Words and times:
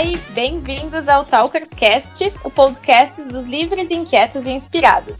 E 0.00 0.16
bem-vindos 0.30 1.08
ao 1.08 1.24
Talkerscast, 1.24 2.32
o 2.44 2.50
podcast 2.50 3.20
dos 3.24 3.42
livres, 3.44 3.90
inquietos 3.90 4.46
e 4.46 4.50
inspirados. 4.50 5.16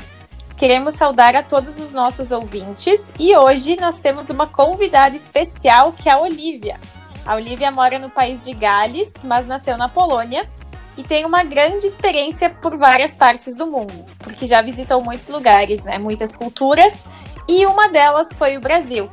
Queremos 0.56 0.94
saudar 0.94 1.34
a 1.34 1.42
todos 1.42 1.80
os 1.80 1.92
nossos 1.92 2.30
ouvintes 2.30 3.12
e 3.18 3.36
hoje 3.36 3.76
nós 3.80 3.98
temos 3.98 4.30
uma 4.30 4.46
convidada 4.46 5.16
especial 5.16 5.92
que 5.92 6.08
é 6.08 6.12
a 6.12 6.20
Olivia. 6.20 6.78
A 7.26 7.34
Olivia 7.34 7.72
mora 7.72 7.98
no 7.98 8.08
país 8.08 8.44
de 8.44 8.52
Gales, 8.52 9.12
mas 9.24 9.48
nasceu 9.48 9.76
na 9.76 9.88
Polônia 9.88 10.48
e 10.96 11.02
tem 11.02 11.24
uma 11.24 11.42
grande 11.42 11.84
experiência 11.84 12.48
por 12.48 12.78
várias 12.78 13.12
partes 13.12 13.56
do 13.56 13.66
mundo, 13.66 14.06
porque 14.20 14.46
já 14.46 14.62
visitou 14.62 15.02
muitos 15.02 15.26
lugares, 15.26 15.82
né, 15.82 15.98
muitas 15.98 16.36
culturas, 16.36 17.04
e 17.48 17.66
uma 17.66 17.88
delas 17.88 18.28
foi 18.38 18.56
o 18.56 18.60
Brasil. 18.60 19.10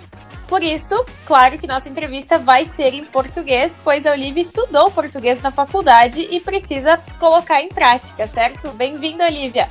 Por 0.47 0.63
isso, 0.63 1.03
claro 1.25 1.57
que 1.57 1.65
nossa 1.65 1.89
entrevista 1.89 2.37
vai 2.37 2.65
ser 2.65 2.93
em 2.93 3.03
português, 3.03 3.79
pois 3.83 4.05
a 4.05 4.11
Olivia 4.11 4.43
estudou 4.43 4.91
português 4.91 5.41
na 5.41 5.49
faculdade 5.49 6.21
e 6.29 6.39
precisa 6.39 7.01
colocar 7.19 7.61
em 7.61 7.69
prática, 7.69 8.27
certo? 8.27 8.69
Bem-vinda, 8.71 9.25
Olivia! 9.25 9.67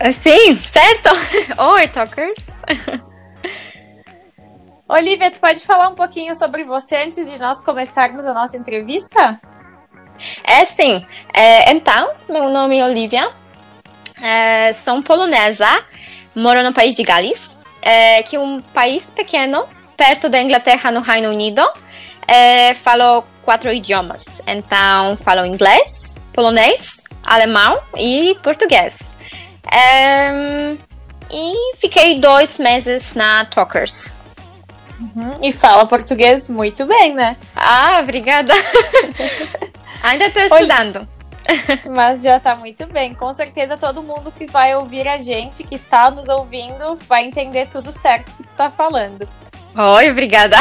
Ah, 0.00 0.10
sim, 0.10 0.58
certo? 0.58 1.08
Oi, 1.56 1.86
talkers! 1.86 2.36
Olivia, 4.88 5.30
tu 5.30 5.38
pode 5.38 5.60
falar 5.60 5.88
um 5.88 5.94
pouquinho 5.94 6.34
sobre 6.34 6.64
você 6.64 6.96
antes 6.96 7.30
de 7.30 7.38
nós 7.38 7.62
começarmos 7.62 8.26
a 8.26 8.34
nossa 8.34 8.56
entrevista? 8.56 9.40
É 10.42 10.64
sim. 10.64 11.06
É, 11.32 11.70
então, 11.70 12.12
meu 12.28 12.50
nome 12.50 12.78
é 12.78 12.84
Olivia, 12.84 13.32
é, 14.20 14.72
sou 14.72 15.00
polonesa, 15.00 15.68
moro 16.34 16.60
no 16.62 16.72
país 16.72 16.92
de 16.92 17.04
Gales 17.04 17.54
é, 17.84 18.22
que 18.22 18.38
um 18.38 18.60
país 18.60 19.10
pequeno, 19.14 19.68
perto 19.94 20.30
da 20.30 20.40
Inglaterra, 20.40 20.90
no 20.90 21.00
Reino 21.00 21.28
Unido, 21.28 21.62
é, 22.26 22.72
falo 22.74 23.22
quatro 23.42 23.70
idiomas. 23.70 24.42
Então, 24.46 25.16
falo 25.18 25.44
inglês, 25.44 26.16
polonês, 26.32 27.04
alemão 27.22 27.78
e 27.96 28.34
português. 28.42 28.96
É, 29.70 30.74
e 31.30 31.76
fiquei 31.76 32.18
dois 32.18 32.58
meses 32.58 33.14
na 33.14 33.44
Talkers. 33.44 34.14
Uhum, 35.00 35.32
e 35.42 35.52
fala 35.52 35.84
português 35.84 36.48
muito 36.48 36.86
bem, 36.86 37.12
né? 37.14 37.36
Ah, 37.54 37.98
obrigada. 38.00 38.54
Ainda 40.02 40.26
estou 40.26 40.42
estudando. 40.42 41.13
Mas 41.94 42.22
já 42.22 42.40
tá 42.40 42.54
muito 42.56 42.86
bem. 42.86 43.14
Com 43.14 43.32
certeza 43.32 43.76
todo 43.76 44.02
mundo 44.02 44.32
que 44.32 44.46
vai 44.46 44.74
ouvir 44.74 45.06
a 45.08 45.18
gente, 45.18 45.64
que 45.64 45.74
está 45.74 46.10
nos 46.10 46.28
ouvindo, 46.28 46.98
vai 47.06 47.24
entender 47.24 47.68
tudo 47.68 47.92
certo 47.92 48.32
que 48.36 48.44
tu 48.44 48.52
tá 48.54 48.70
falando. 48.70 49.28
Oi, 49.76 50.10
obrigada. 50.10 50.56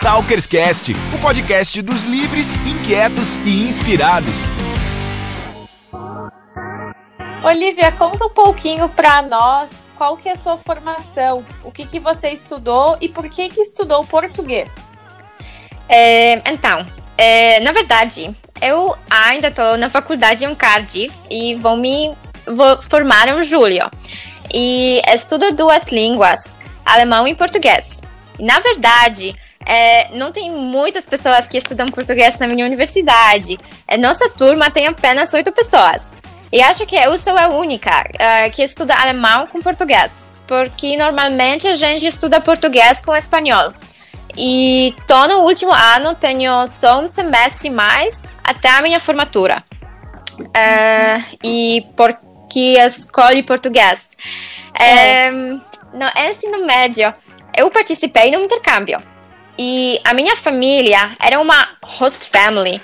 Talkerscast, 0.00 0.94
o 1.14 1.18
podcast 1.20 1.82
dos 1.82 2.04
livres, 2.04 2.54
inquietos 2.54 3.34
e 3.44 3.66
inspirados. 3.66 4.44
Olivia, 7.44 7.90
conta 7.92 8.26
um 8.26 8.30
pouquinho 8.30 8.88
para 8.88 9.22
nós 9.22 9.70
qual 9.96 10.16
que 10.16 10.28
é 10.28 10.32
a 10.32 10.36
sua 10.36 10.56
formação, 10.56 11.44
o 11.64 11.72
que, 11.72 11.84
que 11.84 11.98
você 11.98 12.30
estudou 12.30 12.96
e 13.00 13.08
por 13.08 13.28
que, 13.28 13.48
que 13.48 13.60
estudou 13.60 14.04
português. 14.04 14.72
É, 15.88 16.34
então, 16.48 16.86
é, 17.18 17.58
na 17.60 17.72
verdade, 17.72 18.34
eu 18.62 18.96
ainda 19.10 19.48
estou 19.48 19.76
na 19.76 19.90
faculdade 19.90 20.44
em 20.44 20.54
Cardiff 20.54 21.14
e 21.28 21.56
vou 21.56 21.76
me 21.76 22.14
vou 22.46 22.80
formar 22.82 23.28
em 23.28 23.42
julho. 23.42 23.90
E 24.54 25.02
estudo 25.12 25.52
duas 25.52 25.88
línguas, 25.88 26.56
alemão 26.86 27.26
e 27.28 27.34
português. 27.34 28.00
na 28.38 28.60
verdade, 28.60 29.34
é, 29.66 30.16
não 30.16 30.30
tem 30.32 30.50
muitas 30.50 31.04
pessoas 31.04 31.48
que 31.48 31.58
estudam 31.58 31.88
português 31.88 32.38
na 32.38 32.46
minha 32.46 32.64
universidade. 32.64 33.58
É, 33.86 33.96
nossa 33.98 34.30
turma 34.30 34.70
tem 34.70 34.86
apenas 34.86 35.34
oito 35.34 35.52
pessoas. 35.52 36.08
E 36.50 36.62
acho 36.62 36.86
que 36.86 36.96
eu 36.96 37.18
sou 37.18 37.36
a 37.36 37.48
única 37.48 37.90
uh, 38.00 38.50
que 38.50 38.62
estuda 38.62 38.94
alemão 38.94 39.46
com 39.46 39.58
português. 39.58 40.24
Porque 40.46 40.96
normalmente 40.96 41.68
a 41.68 41.74
gente 41.74 42.06
estuda 42.06 42.40
português 42.40 43.02
com 43.02 43.14
espanhol. 43.14 43.74
E 44.36 44.94
tô 45.06 45.26
no 45.26 45.40
último 45.40 45.72
ano, 45.72 46.14
tenho 46.14 46.66
só 46.68 47.00
um 47.00 47.08
semestre 47.08 47.70
mais 47.70 48.36
até 48.44 48.68
a 48.68 48.82
minha 48.82 49.00
formatura. 49.00 49.64
Uh, 50.38 51.36
e 51.42 51.86
porque 51.96 52.78
escolhi 52.78 53.42
português. 53.42 54.08
É. 54.80 55.30
no 55.30 56.06
ensino 56.16 56.64
médio, 56.64 57.12
eu 57.56 57.70
participei 57.70 58.30
no 58.30 58.40
intercâmbio. 58.40 59.02
E 59.58 60.00
a 60.04 60.14
minha 60.14 60.36
família 60.36 61.16
era 61.20 61.40
uma 61.40 61.70
host 61.82 62.28
family 62.28 62.80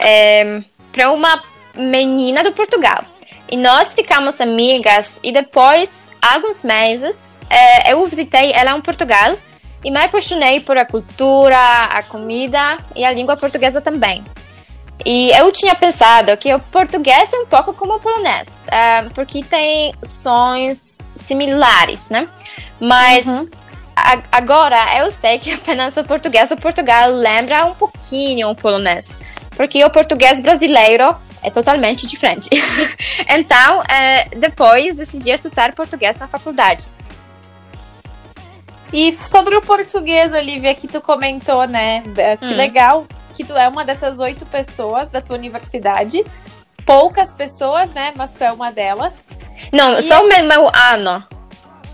é, 0.00 0.60
para 0.90 1.12
uma 1.12 1.40
menina 1.76 2.42
do 2.42 2.52
Portugal. 2.52 3.04
E 3.48 3.56
nós 3.56 3.94
ficamos 3.94 4.40
amigas 4.40 5.20
e 5.22 5.30
depois, 5.30 6.10
alguns 6.20 6.62
meses, 6.62 7.38
é, 7.48 7.92
eu 7.92 8.04
visitei 8.06 8.50
ela 8.52 8.76
em 8.76 8.80
Portugal 8.80 9.36
e 9.84 9.90
me 9.90 10.00
apaixonei 10.00 10.60
por 10.60 10.76
a 10.76 10.84
cultura, 10.84 11.56
a 11.56 12.02
comida 12.02 12.78
e 12.94 13.04
a 13.04 13.12
língua 13.12 13.36
portuguesa 13.36 13.80
também. 13.80 14.24
E 15.04 15.30
eu 15.32 15.50
tinha 15.50 15.74
pensado 15.74 16.36
que 16.36 16.54
o 16.54 16.60
português 16.60 17.32
é 17.32 17.36
um 17.38 17.46
pouco 17.46 17.72
como 17.74 17.94
o 17.96 18.00
polonês, 18.00 18.48
uh, 18.66 19.10
porque 19.14 19.42
tem 19.42 19.92
sons 20.02 20.98
similares, 21.14 22.08
né? 22.08 22.28
Mas 22.78 23.26
uhum. 23.26 23.48
a, 23.96 24.22
agora 24.30 24.76
eu 24.98 25.10
sei 25.10 25.38
que 25.38 25.50
apenas 25.54 25.96
o 25.96 26.04
português 26.04 26.48
do 26.48 26.56
Portugal 26.56 27.10
lembra 27.10 27.64
um 27.64 27.74
pouquinho 27.74 28.50
o 28.50 28.54
polonês, 28.54 29.18
porque 29.56 29.84
o 29.84 29.90
português 29.90 30.40
brasileiro 30.40 31.16
é 31.42 31.50
totalmente 31.50 32.06
diferente. 32.06 32.48
então, 33.28 33.80
uh, 33.80 34.38
depois 34.38 34.94
decidi 34.94 35.30
estudar 35.30 35.72
português 35.72 36.16
na 36.16 36.28
faculdade. 36.28 36.86
E 38.92 39.16
sobre 39.16 39.56
o 39.56 39.60
português, 39.60 40.32
Olivia, 40.32 40.74
que 40.74 40.86
tu 40.86 41.00
comentou, 41.00 41.66
né? 41.66 42.02
É, 42.16 42.36
que 42.36 42.46
hum. 42.46 42.56
legal 42.56 43.06
que 43.34 43.44
tu 43.44 43.56
é 43.56 43.68
uma 43.68 43.84
dessas 43.84 44.18
oito 44.18 44.44
pessoas 44.46 45.08
da 45.08 45.20
tua 45.20 45.36
universidade. 45.36 46.24
Poucas 46.84 47.32
pessoas, 47.32 47.90
né? 47.92 48.12
Mas 48.16 48.32
tu 48.32 48.44
é 48.44 48.52
uma 48.52 48.70
delas. 48.70 49.14
Não, 49.72 49.94
e 49.94 50.02
só 50.06 50.22
o 50.22 50.28
meu, 50.28 50.44
meu 50.44 50.70
ano. 50.74 51.24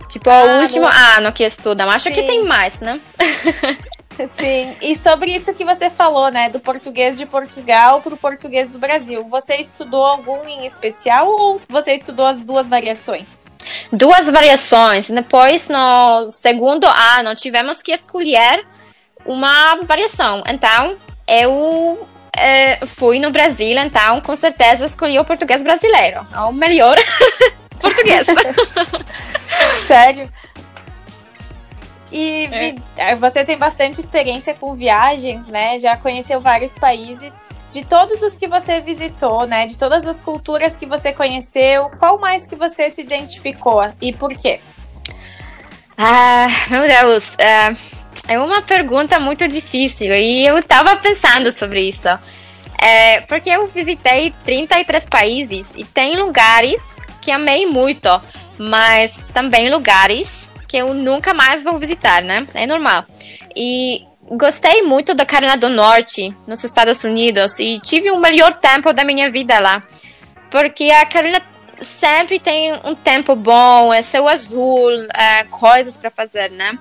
Tipo, 0.08 0.30
ah, 0.30 0.44
o 0.44 0.62
último 0.62 0.86
no... 0.86 1.16
ano 1.16 1.32
que 1.32 1.44
estuda. 1.44 1.84
Acho 1.84 2.08
Sim. 2.08 2.14
que 2.14 2.22
tem 2.22 2.44
mais, 2.44 2.80
né? 2.80 3.00
Sim, 4.36 4.76
e 4.82 4.96
sobre 4.96 5.34
isso 5.34 5.54
que 5.54 5.64
você 5.64 5.88
falou, 5.88 6.30
né, 6.30 6.48
do 6.48 6.58
português 6.58 7.16
de 7.16 7.24
Portugal 7.24 8.00
para 8.00 8.14
o 8.14 8.16
português 8.16 8.68
do 8.68 8.78
Brasil, 8.78 9.24
você 9.24 9.56
estudou 9.56 10.04
algum 10.04 10.44
em 10.44 10.66
especial 10.66 11.28
ou 11.28 11.60
você 11.68 11.94
estudou 11.94 12.26
as 12.26 12.40
duas 12.40 12.68
variações? 12.68 13.40
Duas 13.92 14.26
variações. 14.26 15.08
Depois, 15.10 15.68
no 15.68 16.30
segundo 16.30 16.86
ano, 16.86 17.34
tivemos 17.34 17.82
que 17.82 17.92
escolher 17.92 18.66
uma 19.24 19.76
variação. 19.82 20.42
Então, 20.46 20.96
eu 21.26 22.08
é, 22.36 22.86
fui 22.86 23.18
no 23.18 23.30
Brasil, 23.30 23.76
então, 23.78 24.20
com 24.20 24.34
certeza 24.36 24.86
escolhi 24.86 25.18
o 25.18 25.24
português 25.24 25.62
brasileiro. 25.62 26.26
É 26.34 26.40
o 26.40 26.52
melhor 26.52 26.96
português. 27.80 28.26
Sério? 29.86 30.30
E 32.10 32.48
é. 32.96 33.14
você 33.16 33.44
tem 33.44 33.58
bastante 33.58 34.00
experiência 34.00 34.54
com 34.54 34.74
viagens, 34.74 35.46
né? 35.46 35.78
Já 35.78 35.96
conheceu 35.96 36.40
vários 36.40 36.74
países 36.74 37.34
de 37.72 37.84
todos 37.84 38.22
os 38.22 38.36
que 38.36 38.46
você 38.46 38.80
visitou, 38.80 39.46
né? 39.46 39.66
De 39.66 39.76
todas 39.76 40.06
as 40.06 40.20
culturas 40.20 40.76
que 40.76 40.86
você 40.86 41.12
conheceu, 41.12 41.90
qual 41.98 42.18
mais 42.18 42.46
que 42.46 42.56
você 42.56 42.90
se 42.90 43.02
identificou 43.02 43.92
e 44.00 44.12
por 44.12 44.34
quê? 44.34 44.60
Ah, 45.96 46.46
meu 46.70 46.82
Deus, 46.86 47.34
é, 47.38 47.76
é 48.28 48.38
uma 48.38 48.62
pergunta 48.62 49.18
muito 49.18 49.46
difícil 49.48 50.14
e 50.14 50.46
eu 50.46 50.58
estava 50.58 50.96
pensando 50.96 51.50
sobre 51.52 51.88
isso. 51.88 52.08
É, 52.80 53.20
porque 53.22 53.50
eu 53.50 53.66
visitei 53.68 54.32
33 54.44 55.06
países 55.06 55.70
e 55.76 55.84
tem 55.84 56.16
lugares 56.16 56.80
que 57.20 57.30
amei 57.32 57.66
muito, 57.66 58.08
mas 58.56 59.12
também 59.34 59.68
lugares 59.68 60.48
que 60.68 60.76
eu 60.76 60.94
nunca 60.94 61.34
mais 61.34 61.62
vou 61.64 61.76
visitar, 61.78 62.22
né? 62.22 62.46
É 62.54 62.66
normal. 62.66 63.04
E 63.56 64.06
gostei 64.30 64.82
muito 64.82 65.14
da 65.14 65.24
Carolina 65.24 65.56
do 65.56 65.68
Norte, 65.68 66.34
nos 66.46 66.62
Estados 66.64 67.02
Unidos, 67.04 67.58
e 67.58 67.78
tive 67.78 68.10
o 68.10 68.18
melhor 68.18 68.54
tempo 68.54 68.92
da 68.92 69.04
minha 69.04 69.30
vida 69.30 69.58
lá. 69.58 69.82
Porque 70.50 70.90
a 70.90 71.06
Carolina 71.06 71.42
sempre 71.80 72.38
tem 72.38 72.72
um 72.84 72.94
tempo 72.94 73.34
bom, 73.36 73.92
é 73.92 74.02
céu 74.02 74.28
azul, 74.28 74.90
é, 75.14 75.44
coisas 75.44 75.96
para 75.96 76.10
fazer, 76.10 76.50
né? 76.50 76.78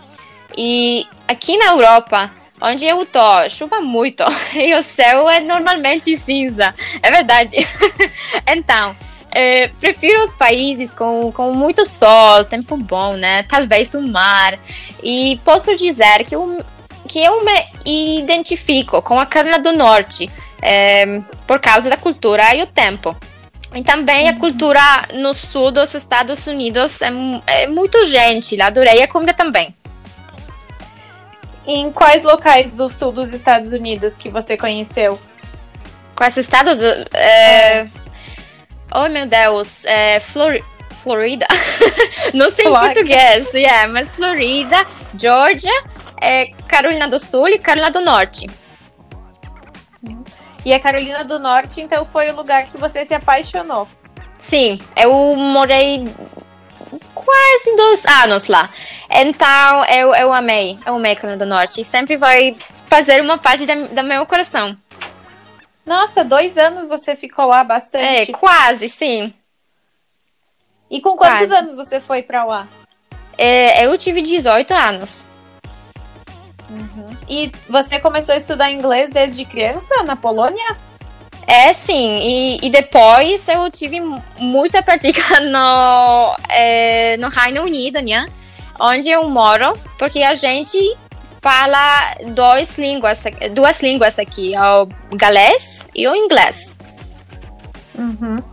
E 0.58 1.06
aqui 1.28 1.58
na 1.58 1.68
Europa, 1.68 2.32
onde 2.62 2.86
eu 2.86 3.06
tô, 3.06 3.48
chuva 3.50 3.80
muito 3.82 4.24
e 4.56 4.74
o 4.74 4.84
céu 4.84 5.30
é 5.30 5.40
normalmente 5.40 6.16
cinza, 6.18 6.74
é 7.02 7.12
verdade. 7.12 7.56
então, 8.48 8.96
é, 9.32 9.68
prefiro 9.80 10.26
os 10.26 10.34
países 10.34 10.92
com, 10.92 11.32
com 11.32 11.54
muito 11.54 11.88
sol, 11.88 12.44
tempo 12.46 12.76
bom, 12.78 13.14
né? 13.14 13.44
Talvez 13.44 13.94
o 13.94 14.02
mar. 14.02 14.58
E 15.04 15.40
posso 15.46 15.76
dizer 15.76 16.24
que 16.24 16.36
o 16.36 16.60
que 17.08 17.24
eu 17.24 17.44
me 17.44 18.20
identifico 18.20 19.02
com 19.02 19.20
a 19.20 19.26
Carolina 19.26 19.60
do 19.60 19.74
Norte 19.74 20.30
é, 20.62 21.22
por 21.46 21.60
causa 21.60 21.90
da 21.90 21.98
cultura 21.98 22.54
e 22.56 22.62
o 22.62 22.68
tempo. 22.68 23.16
E 23.74 23.84
também 23.84 24.30
a 24.30 24.34
uhum. 24.34 24.40
cultura 24.40 24.82
no 25.14 25.34
sul 25.34 25.72
dos 25.72 25.94
Estados 25.94 26.48
Unidos 26.48 27.02
é, 27.02 27.10
é 27.48 27.68
muito 27.68 28.06
gentil, 28.06 28.62
adorei 28.64 29.04
a 29.04 29.08
comida 29.08 29.34
também. 29.34 29.76
Em 31.66 31.92
quais 31.92 32.24
locais 32.24 32.72
do 32.72 32.90
sul 32.90 33.12
dos 33.12 33.34
Estados 33.34 33.74
Unidos 33.74 34.16
que 34.16 34.30
você 34.30 34.56
conheceu? 34.56 35.20
Quais 36.16 36.38
estados? 36.38 36.82
É... 36.82 37.80
é. 37.80 37.90
Oh, 38.94 39.10
meu 39.10 39.26
Deus. 39.26 39.84
É, 39.86 40.20
Flor... 40.22 40.64
Florida? 41.04 41.46
Não 42.34 42.50
sei 42.52 42.66
Florida. 42.66 42.92
em 42.92 42.94
português, 42.94 43.54
yeah, 43.54 43.88
mas 43.88 44.10
Florida, 44.12 44.88
Georgia, 45.18 45.84
é, 46.22 46.48
Carolina 46.68 47.08
do 47.08 47.20
Sul 47.20 47.48
e 47.48 47.60
Carolina 47.60 47.92
do 47.92 48.02
Norte. 48.02 48.48
E 50.66 50.74
a 50.74 50.80
Carolina 50.80 51.24
do 51.24 51.40
Norte, 51.40 51.82
então, 51.82 52.04
foi 52.04 52.30
o 52.30 52.36
lugar 52.36 52.66
que 52.66 52.78
você 52.78 53.06
se 53.06 53.14
apaixonou. 53.14 53.88
Sim, 54.38 54.78
eu 54.96 55.36
morei 55.36 56.04
quase 57.14 57.76
dois 57.76 58.06
anos 58.06 58.48
lá. 58.48 58.70
Então, 59.10 59.86
eu, 59.86 60.14
eu 60.14 60.34
amei, 60.34 60.78
eu 60.86 60.96
amei 60.96 61.16
Carolina 61.16 61.46
do 61.46 61.50
Norte. 61.50 61.82
E 61.82 61.86
sempre 61.86 62.18
vai 62.18 62.56
fazer 62.90 63.22
uma 63.22 63.38
parte 63.38 63.66
da, 63.66 63.76
do 63.76 64.04
meu 64.04 64.26
coração. 64.26 64.78
Nossa, 65.86 66.24
dois 66.24 66.58
anos 66.58 66.88
você 66.88 67.16
ficou 67.16 67.46
lá 67.46 67.64
bastante. 67.64 68.06
É, 68.06 68.26
quase, 68.26 68.90
sim. 68.90 69.34
E 70.92 71.00
com 71.00 71.16
quantos 71.16 71.48
quase. 71.48 71.56
anos 71.56 71.76
você 71.76 72.02
foi 72.02 72.22
para 72.22 72.44
lá? 72.44 72.68
É, 73.38 73.86
eu 73.86 73.98
tive 73.98 74.22
18 74.22 74.74
anos. 74.74 75.26
Uhum. 76.70 77.16
E 77.28 77.52
você 77.70 78.00
começou 78.00 78.34
a 78.34 78.38
estudar 78.38 78.72
inglês 78.72 79.10
desde 79.10 79.46
criança 79.46 80.04
na 80.04 80.16
Polônia? 80.16 80.78
É, 81.48 81.74
sim. 81.74 82.18
E, 82.18 82.60
e 82.62 82.70
depois 82.70 83.48
eu 83.48 83.72
tive 83.72 84.02
muita 84.38 84.84
prática 84.84 85.22
no, 85.40 86.36
é, 86.50 87.16
no 87.18 87.30
Reino 87.30 87.64
Unido, 87.64 88.02
né? 88.02 88.28
Onde 88.80 89.10
eu 89.10 89.28
moro, 89.30 89.74
porque 89.98 90.22
a 90.22 90.36
gente 90.36 90.78
fala 91.42 92.16
dois 92.34 92.78
línguas, 92.78 93.24
duas 93.54 93.82
línguas 93.82 94.20
aqui, 94.20 94.54
o 94.58 95.16
galês 95.16 95.88
e 95.96 96.08
o 96.08 96.16
inglês. 96.16 96.76
Uhum. 97.96 98.44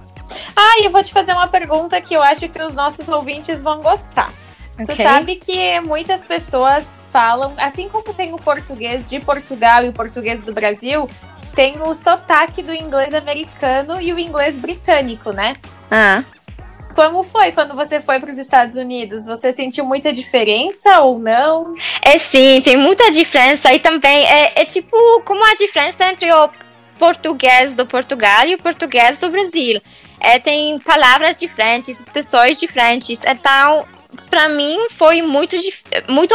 Ah, 0.57 0.79
e 0.81 0.87
eu 0.87 0.91
vou 0.91 1.03
te 1.03 1.13
fazer 1.13 1.33
uma 1.33 1.49
pergunta 1.49 2.01
que 2.01 2.15
eu 2.15 2.23
acho 2.23 2.49
que 2.49 2.63
os 2.63 2.75
nossos 2.75 3.09
ouvintes 3.09 3.61
vão 3.61 3.83
gostar. 3.83 4.33
Okay. 4.75 4.87
Você 4.87 5.03
sabe 5.03 5.37
que 5.37 5.81
muitas 5.81 6.25
pessoas 6.25 6.89
falam, 7.11 7.55
assim 7.57 7.89
como 7.89 8.13
tem 8.13 8.33
o 8.33 8.39
português 8.39 9.09
de 9.09 9.21
Portugal 9.21 9.85
e 9.85 9.89
o 9.89 9.93
português 9.93 10.41
do 10.41 10.53
Brasil, 10.53 11.09
tem 11.55 11.81
o 11.81 11.95
sotaque 11.95 12.63
do 12.63 12.75
inglês 12.75 13.15
americano 13.15 14.01
e 14.01 14.13
o 14.13 14.19
inglês 14.19 14.57
britânico, 14.57 15.31
né? 15.31 15.55
Ah. 15.91 16.25
Como 16.95 17.23
foi 17.23 17.53
quando 17.53 17.75
você 17.75 18.01
foi 18.01 18.19
para 18.19 18.31
os 18.31 18.39
Estados 18.39 18.77
Unidos? 18.77 19.27
Você 19.27 19.53
sentiu 19.53 19.85
muita 19.85 20.13
diferença 20.13 21.01
ou 21.01 21.19
não? 21.19 21.75
É 22.03 22.19
sim, 22.19 22.61
tem 22.63 22.77
muita 22.77 23.11
diferença 23.11 23.73
e 23.73 23.79
também 23.79 24.25
é, 24.27 24.61
é 24.61 24.65
tipo 24.65 24.97
como 25.25 25.45
a 25.45 25.55
diferença 25.55 26.05
entre 26.11 26.33
o 26.33 26.51
português 26.99 27.75
do 27.75 27.85
Portugal 27.85 28.47
e 28.47 28.55
o 28.55 28.59
português 28.59 29.19
do 29.19 29.31
Brasil. 29.31 29.81
É, 30.21 30.39
tem 30.39 30.79
palavras 30.79 31.37
diferentes, 31.37 32.01
expressões 32.01 32.59
diferentes. 32.59 33.21
Então, 33.27 33.85
para 34.31 34.49
mim 34.49 34.89
foi 34.91 35.23
muito 35.23 35.57
muito 36.09 36.35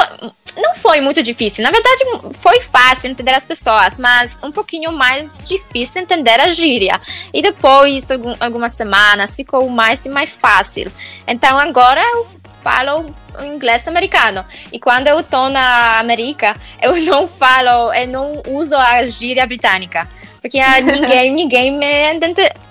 não 0.58 0.76
foi 0.76 1.02
muito 1.02 1.22
difícil. 1.24 1.64
Na 1.64 1.72
verdade, 1.72 2.04
foi 2.34 2.62
fácil 2.62 3.10
entender 3.10 3.32
as 3.32 3.46
pessoas, 3.46 3.98
mas 3.98 4.38
um 4.44 4.52
pouquinho 4.52 4.92
mais 4.92 5.40
difícil 5.48 6.02
entender 6.02 6.40
a 6.40 6.52
gíria. 6.52 7.00
E 7.34 7.42
depois, 7.42 8.08
algumas 8.40 8.74
semanas, 8.74 9.36
ficou 9.36 9.70
mais 9.70 10.06
e 10.06 10.10
mais 10.10 10.36
fácil. 10.36 10.92
Então, 11.28 11.58
agora 11.58 12.02
eu 12.02 12.28
falo 12.62 13.16
inglês 13.46 13.88
americano. 13.88 14.46
E 14.72 14.80
quando 14.80 15.08
eu 15.08 15.24
tô 15.24 15.50
na 15.50 16.00
América, 16.00 16.56
eu 16.82 16.96
não 17.02 17.28
falo, 17.28 17.94
eu 17.94 18.08
não 18.08 18.42
uso 18.48 18.76
a 18.76 19.08
gíria 19.08 19.46
britânica. 19.46 20.08
Porque 20.42 20.60
ninguém, 20.82 21.34
ninguém 21.34 21.72
me 21.72 22.14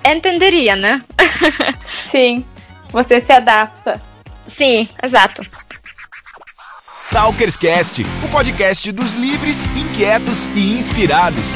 entenderia, 0.05 0.77
né? 0.77 1.03
Sim, 2.11 2.45
você 2.91 3.21
se 3.21 3.33
adapta. 3.33 4.08
Sim, 4.59 4.89
exato. 5.01 5.43
Talkerscast, 7.13 8.03
o 8.25 8.29
podcast 8.29 8.91
dos 8.91 9.15
livres, 9.15 9.63
inquietos 9.67 10.47
e 10.47 10.73
inspirados. 10.73 11.53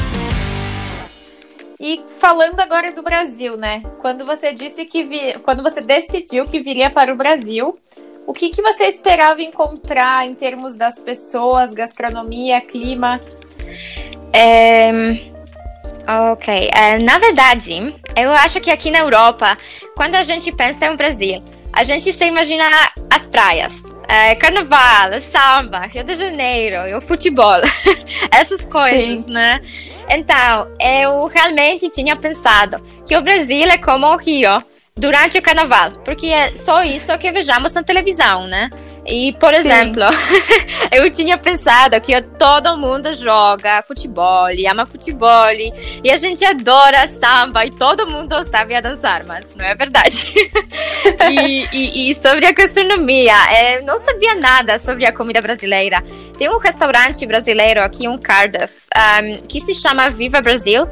E 1.77 2.01
falando 2.21 2.61
agora 2.61 2.93
do 2.93 3.03
Brasil, 3.03 3.57
né? 3.57 3.83
Quando 3.99 4.25
você 4.25 4.53
disse 4.53 4.85
que 4.85 5.03
vi... 5.03 5.37
quando 5.43 5.61
você 5.61 5.81
decidiu 5.81 6.45
que 6.45 6.61
viria 6.61 6.89
para 6.89 7.11
o 7.11 7.17
Brasil, 7.17 7.77
o 8.25 8.31
que, 8.31 8.49
que 8.49 8.61
você 8.61 8.85
esperava 8.85 9.41
encontrar 9.41 10.25
em 10.25 10.33
termos 10.33 10.77
das 10.77 10.97
pessoas, 10.97 11.73
gastronomia, 11.73 12.61
clima? 12.61 13.19
É... 14.31 15.29
Ok. 16.31 16.69
É, 16.73 16.99
na 16.99 17.19
verdade, 17.19 17.93
eu 18.15 18.31
acho 18.31 18.61
que 18.61 18.71
aqui 18.71 18.89
na 18.89 18.99
Europa, 18.99 19.57
quando 19.93 20.15
a 20.15 20.23
gente 20.23 20.53
pensa 20.53 20.85
em 20.85 20.95
Brasil, 20.95 21.43
a 21.73 21.83
gente 21.83 22.13
se 22.13 22.25
imagina 22.25 22.63
as 23.09 23.25
praias, 23.25 23.81
é, 24.07 24.35
carnaval, 24.35 25.19
samba, 25.31 25.87
Rio 25.87 26.03
de 26.03 26.15
Janeiro, 26.15 26.87
e 26.87 26.93
o 26.93 27.01
futebol, 27.01 27.59
essas 28.31 28.63
coisas, 28.63 29.25
Sim. 29.25 29.31
né? 29.31 29.59
Então, 30.09 30.67
eu 30.79 31.25
realmente 31.27 31.89
tinha 31.89 32.15
pensado 32.15 32.79
que 33.07 33.17
o 33.17 33.21
Brasil 33.21 33.67
é 33.67 33.77
como 33.77 34.05
o 34.05 34.17
Rio 34.17 34.63
durante 34.95 35.39
o 35.39 35.41
carnaval, 35.41 35.91
porque 36.05 36.27
é 36.27 36.55
só 36.55 36.83
isso 36.83 37.17
que 37.17 37.31
vejamos 37.31 37.71
na 37.73 37.81
televisão, 37.81 38.45
né? 38.45 38.69
E, 39.05 39.33
por 39.33 39.53
exemplo, 39.53 40.03
eu 40.91 41.11
tinha 41.11 41.37
pensado 41.37 41.99
que 41.99 42.19
todo 42.21 42.77
mundo 42.77 43.13
joga 43.15 43.83
futebol, 43.83 44.47
ama 44.69 44.85
futebol, 44.85 45.49
e 46.03 46.09
a 46.09 46.17
gente 46.17 46.43
adora 46.45 47.07
samba, 47.07 47.65
e 47.65 47.71
todo 47.71 48.07
mundo 48.07 48.41
sabe 48.45 48.79
dançar, 48.81 49.25
mas 49.25 49.53
não 49.55 49.65
é 49.65 49.75
verdade. 49.75 50.33
e, 51.29 51.67
e, 51.73 52.11
e, 52.11 52.15
sobre 52.15 52.45
a 52.45 52.51
gastronomia, 52.51 53.35
é, 53.51 53.81
não 53.81 53.99
sabia 53.99 54.35
nada 54.35 54.79
sobre 54.79 55.05
a 55.05 55.11
comida 55.11 55.41
brasileira. 55.41 56.01
Tem 56.37 56.49
um 56.49 56.57
restaurante 56.57 57.25
brasileiro 57.25 57.81
aqui 57.81 58.05
em 58.05 58.17
Cardiff 58.17 58.73
um, 58.95 59.45
que 59.47 59.59
se 59.59 59.75
chama 59.75 60.09
Viva 60.09 60.41
Brasil, 60.41 60.87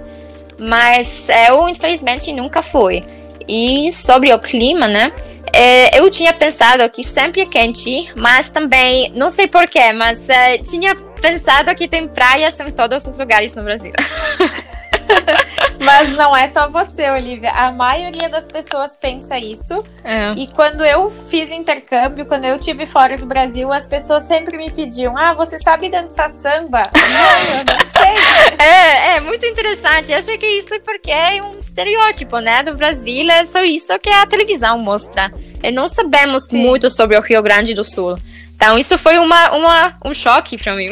mas 0.60 1.28
eu, 1.48 1.68
infelizmente, 1.70 2.32
nunca 2.34 2.62
fui. 2.62 3.04
E 3.48 3.92
sobre 3.94 4.32
o 4.34 4.40
clima, 4.40 4.88
né? 4.88 5.12
É, 5.54 6.00
eu 6.00 6.10
tinha 6.10 6.34
pensado 6.34 6.90
que 6.90 7.04
sempre 7.04 7.42
é 7.42 7.46
quente, 7.46 8.12
mas 8.16 8.50
também, 8.50 9.12
não 9.16 9.30
sei 9.30 9.48
porquê, 9.48 9.92
mas 9.92 10.28
é, 10.30 10.58
tinha 10.58 10.96
pensado 10.96 11.74
que 11.76 11.88
tem 11.88 12.08
praias 12.08 12.60
em 12.60 12.72
todos 12.72 13.06
os 13.06 13.18
lugares 13.18 13.54
no 13.54 13.64
Brasil. 13.64 13.94
Mas 15.84 16.10
não 16.10 16.36
é 16.36 16.48
só 16.50 16.70
você, 16.70 17.10
Olivia. 17.10 17.52
A 17.52 17.72
maioria 17.72 18.30
das 18.30 18.46
pessoas 18.46 18.96
pensa 18.96 19.38
isso. 19.38 19.84
É. 20.04 20.32
E 20.34 20.48
quando 20.48 20.86
eu 20.86 21.10
fiz 21.30 21.52
intercâmbio, 21.52 22.26
quando 22.26 22.46
eu 22.46 22.60
tive 22.60 22.86
fora 22.86 23.18
do 23.18 23.26
Brasil, 23.26 23.72
as 23.72 23.86
pessoas 23.88 24.24
sempre 24.24 24.58
me 24.58 24.70
pediam: 24.70 25.18
Ah, 25.18 25.34
você 25.34 25.58
sabe 25.60 25.90
dançar 25.90 26.30
samba? 26.30 26.84
não, 26.94 27.58
eu 27.58 27.66
não 27.66 27.80
sei. 27.98 28.66
É, 28.66 29.16
é 29.16 29.20
muito 29.22 29.46
interessante. 29.46 30.12
Eu 30.12 30.20
acho 30.20 30.38
que 30.38 30.46
isso 30.46 30.74
é 30.74 30.80
porque 30.80 31.12
é 31.12 31.42
um 31.42 31.60
estereótipo, 31.60 32.40
né? 32.40 32.64
Do 32.64 32.76
Brasil 32.76 33.30
é 33.30 33.46
só 33.46 33.64
isso 33.64 33.98
que 34.00 34.10
a 34.10 34.26
televisão 34.26 34.78
mostra. 34.78 35.32
E 35.64 35.72
não 35.72 35.88
sabemos 35.88 36.48
Sim. 36.48 36.58
muito 36.58 36.90
sobre 36.92 37.18
o 37.18 37.22
Rio 37.22 37.42
Grande 37.42 37.74
do 37.74 37.84
Sul. 37.84 38.16
Então, 38.56 38.78
isso 38.78 38.96
foi 38.98 39.18
uma, 39.18 39.52
uma, 39.52 39.98
um 40.06 40.14
choque 40.14 40.58
para 40.58 40.76
mim. 40.76 40.90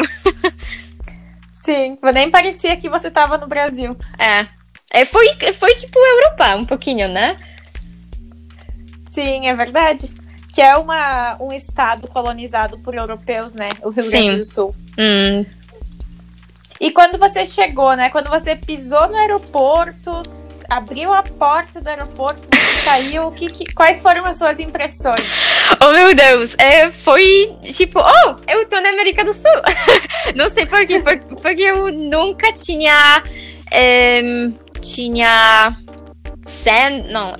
Sim, 1.63 2.00
nem 2.13 2.31
parecia 2.31 2.75
que 2.75 2.89
você 2.89 3.12
tava 3.12 3.38
no 3.38 3.48
Brasil. 3.48 3.96
É. 4.17 4.59
é 4.91 5.05
foi, 5.05 5.27
foi 5.58 5.75
tipo 5.75 6.00
Europa, 6.00 6.55
um 6.55 6.65
pouquinho, 6.65 7.08
né? 7.08 7.36
Sim, 9.12 9.48
é 9.48 9.53
verdade. 9.53 10.12
Que 10.53 10.62
é 10.62 10.75
uma, 10.75 11.38
um 11.39 11.53
estado 11.53 12.08
colonizado 12.08 12.79
por 12.79 12.96
europeus, 12.96 13.53
né? 13.53 13.69
O 13.84 13.89
Rio 13.89 14.03
Sim. 14.03 14.10
Grande 14.10 14.36
do 14.38 14.46
Sul. 14.46 14.75
Hum. 14.98 15.46
E 16.79 16.91
quando 16.91 17.19
você 17.19 17.46
chegou, 17.46 17.93
né? 17.96 18.10
Quando 18.10 18.29
você 18.29 18.55
pisou 18.55 19.08
no 19.10 19.15
aeroporto, 19.15 20.22
abriu 20.69 21.12
a 21.12 21.22
porta 21.24 21.81
do 21.81 21.88
aeroporto, 21.88 22.48
você 22.53 22.81
saiu, 22.86 23.31
que, 23.31 23.50
que, 23.50 23.74
quais 23.74 24.01
foram 24.01 24.25
as 24.25 24.38
suas 24.38 24.60
impressões? 24.60 25.25
Oh 25.84 25.91
meu 25.91 26.15
Deus, 26.15 26.55
é, 26.58 26.89
foi 26.91 27.55
tipo, 27.74 28.00
oh, 28.00 28.36
eu 28.48 28.67
tô 28.67 28.79
na 28.79 28.89
América 28.89 29.25
do 29.25 29.34
Sul. 29.34 29.51
Não 30.36 30.50
sei 30.50 30.65
por 30.65 30.86
quê, 30.86 31.01
porque 31.41 31.62
eu 31.62 31.91
nunca 31.91 32.53
tinha. 32.53 33.24
É, 33.72 34.22
tinha. 34.79 35.75
Sand, 36.45 37.12
não, 37.12 37.36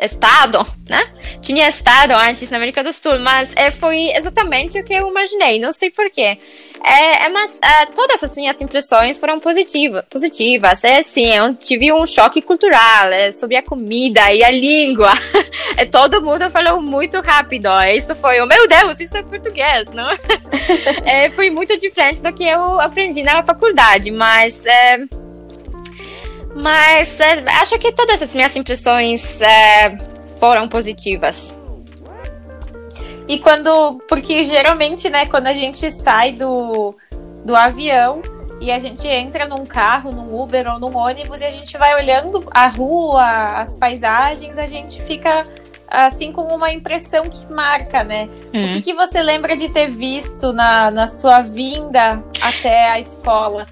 estado, 0.00 0.64
né? 0.88 1.02
Tinha 1.40 1.68
estado 1.68 2.12
antes 2.12 2.48
na 2.50 2.56
América 2.56 2.84
do 2.84 2.92
Sul, 2.92 3.18
mas 3.18 3.50
é, 3.56 3.70
foi 3.70 4.12
exatamente 4.14 4.78
o 4.78 4.84
que 4.84 4.94
eu 4.94 5.08
imaginei, 5.08 5.58
não 5.58 5.72
sei 5.72 5.90
porquê. 5.90 6.38
É, 6.84 7.24
é, 7.24 7.28
mas 7.28 7.58
é, 7.62 7.86
todas 7.86 8.22
as 8.22 8.36
minhas 8.36 8.60
impressões 8.60 9.18
foram 9.18 9.40
positiva, 9.40 10.06
positivas. 10.08 10.84
É 10.84 11.02
sim, 11.02 11.34
eu 11.34 11.54
tive 11.54 11.92
um 11.92 12.06
choque 12.06 12.40
cultural 12.40 13.08
é, 13.10 13.32
sobre 13.32 13.56
a 13.56 13.62
comida 13.62 14.32
e 14.32 14.44
a 14.44 14.50
língua. 14.50 15.12
é, 15.76 15.84
todo 15.86 16.22
mundo 16.22 16.48
falou 16.50 16.80
muito 16.80 17.20
rápido. 17.20 17.68
Isso 17.92 18.14
foi, 18.14 18.40
oh 18.40 18.46
meu 18.46 18.68
Deus, 18.68 19.00
isso 19.00 19.16
é 19.16 19.22
português, 19.22 19.90
não? 19.90 20.08
foi 21.34 21.50
muito 21.50 21.76
diferente 21.76 22.22
do 22.22 22.32
que 22.32 22.44
eu 22.44 22.80
aprendi 22.80 23.22
na 23.22 23.42
faculdade, 23.42 24.10
mas 24.10 24.62
mas 26.58 27.20
é, 27.20 27.44
acho 27.62 27.78
que 27.78 27.92
todas 27.92 28.20
as 28.20 28.34
minhas 28.34 28.56
impressões 28.56 29.40
é, 29.40 29.96
foram 30.40 30.68
positivas. 30.68 31.56
E 33.28 33.38
quando. 33.38 34.00
Porque 34.08 34.42
geralmente, 34.42 35.08
né, 35.08 35.26
quando 35.26 35.46
a 35.46 35.52
gente 35.52 35.90
sai 35.92 36.32
do, 36.32 36.96
do 37.44 37.54
avião 37.54 38.20
e 38.60 38.72
a 38.72 38.78
gente 38.78 39.06
entra 39.06 39.46
num 39.46 39.64
carro, 39.64 40.10
num 40.10 40.40
Uber 40.40 40.72
ou 40.72 40.80
num 40.80 40.96
ônibus 40.96 41.40
e 41.40 41.44
a 41.44 41.50
gente 41.50 41.76
vai 41.78 41.94
olhando 41.94 42.44
a 42.50 42.66
rua, 42.66 43.60
as 43.60 43.76
paisagens, 43.76 44.58
a 44.58 44.66
gente 44.66 45.00
fica 45.02 45.44
assim 45.86 46.32
com 46.32 46.42
uma 46.42 46.72
impressão 46.72 47.22
que 47.24 47.46
marca, 47.52 48.02
né? 48.02 48.28
Hum. 48.52 48.64
O 48.64 48.72
que, 48.74 48.82
que, 48.82 48.94
você 48.94 49.22
lembra 49.22 49.56
de 49.56 49.68
ter 49.68 49.86
visto 49.86 50.52
na, 50.52 50.90
na 50.90 51.06
sua 51.06 51.40
vinda 51.40 52.22
até 52.42 52.90
a 52.90 52.98
escola 52.98 53.66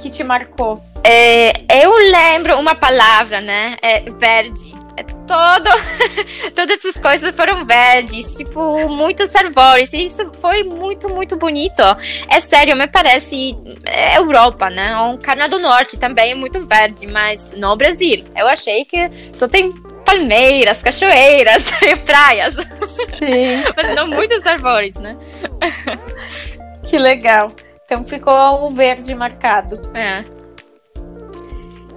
que 0.00 0.10
te 0.10 0.24
marcou? 0.24 0.82
É, 1.04 1.52
eu 1.82 1.92
lembro 2.10 2.58
uma 2.58 2.74
palavra, 2.74 3.40
né? 3.40 3.76
É 3.82 4.00
verde. 4.10 4.72
É 4.96 5.02
todo, 5.02 5.70
todas 6.54 6.78
essas 6.78 7.00
coisas 7.00 7.34
foram 7.34 7.64
verdes, 7.64 8.36
tipo, 8.36 8.88
muitas 8.88 9.34
árvores. 9.34 9.92
E 9.92 10.06
isso 10.06 10.30
foi 10.40 10.62
muito, 10.62 11.08
muito 11.08 11.36
bonito. 11.36 11.82
É 12.28 12.40
sério, 12.40 12.76
me 12.76 12.86
parece 12.86 13.56
é 13.86 14.18
Europa, 14.18 14.68
né? 14.68 14.96
Um 14.98 15.16
Canadá 15.16 15.56
do 15.56 15.62
Norte 15.62 15.96
também 15.96 16.32
é 16.32 16.34
muito 16.34 16.64
verde, 16.66 17.06
mas 17.06 17.54
no 17.54 17.74
Brasil. 17.74 18.24
Eu 18.36 18.46
achei 18.46 18.84
que 18.84 19.10
só 19.32 19.48
tem 19.48 19.72
palmeiras, 20.04 20.82
cachoeiras 20.82 21.70
e 21.82 21.96
praias. 21.96 22.54
Sim. 22.54 23.62
mas 23.74 23.96
não 23.96 24.08
muitas 24.08 24.46
árvores, 24.46 24.94
né? 24.96 25.16
Que 26.84 26.98
legal. 26.98 27.50
Então 27.84 28.04
ficou 28.04 28.66
um 28.66 28.70
verde 28.74 29.14
marcado. 29.14 29.80
É. 29.94 30.41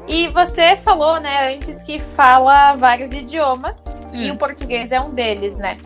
E 0.07 0.27
você 0.27 0.75
falou, 0.77 1.19
né, 1.19 1.53
antes 1.55 1.81
que 1.81 1.99
fala 1.99 2.73
vários 2.73 3.11
idiomas 3.11 3.75
hum. 4.13 4.21
e 4.21 4.31
o 4.31 4.37
português 4.37 4.91
é 4.91 4.99
um 4.99 5.11
deles, 5.11 5.57
né? 5.57 5.77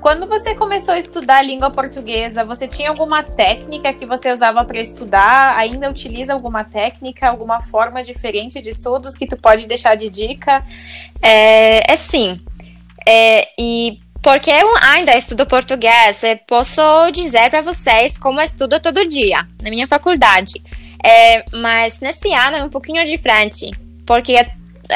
Quando 0.00 0.26
você 0.26 0.54
começou 0.54 0.94
a 0.94 0.98
estudar 0.98 1.38
a 1.38 1.42
língua 1.42 1.70
portuguesa, 1.70 2.44
você 2.44 2.68
tinha 2.68 2.90
alguma 2.90 3.22
técnica 3.22 3.92
que 3.92 4.06
você 4.06 4.30
usava 4.30 4.64
para 4.64 4.80
estudar? 4.80 5.56
Ainda 5.56 5.90
utiliza 5.90 6.32
alguma 6.32 6.64
técnica, 6.64 7.28
alguma 7.28 7.60
forma 7.60 8.02
diferente 8.02 8.60
de 8.60 8.70
estudos 8.70 9.16
que 9.16 9.26
tu 9.26 9.36
pode 9.36 9.66
deixar 9.66 9.96
de 9.96 10.08
dica? 10.08 10.64
É, 11.20 11.92
é 11.92 11.96
sim. 11.96 12.40
É, 13.06 13.48
e 13.58 13.98
porque 14.22 14.50
eu 14.50 14.76
ainda 14.78 15.16
estudo 15.16 15.46
português, 15.46 16.20
posso 16.46 16.82
dizer 17.12 17.48
para 17.48 17.62
vocês 17.62 18.18
como 18.18 18.40
eu 18.40 18.44
estudo 18.44 18.80
todo 18.80 19.06
dia 19.06 19.46
na 19.62 19.70
minha 19.70 19.86
faculdade. 19.86 20.62
É, 21.04 21.44
mas 21.52 22.00
nesse 22.00 22.32
ano 22.32 22.56
é 22.56 22.64
um 22.64 22.68
pouquinho 22.68 23.04
diferente, 23.04 23.70
porque 24.06 24.36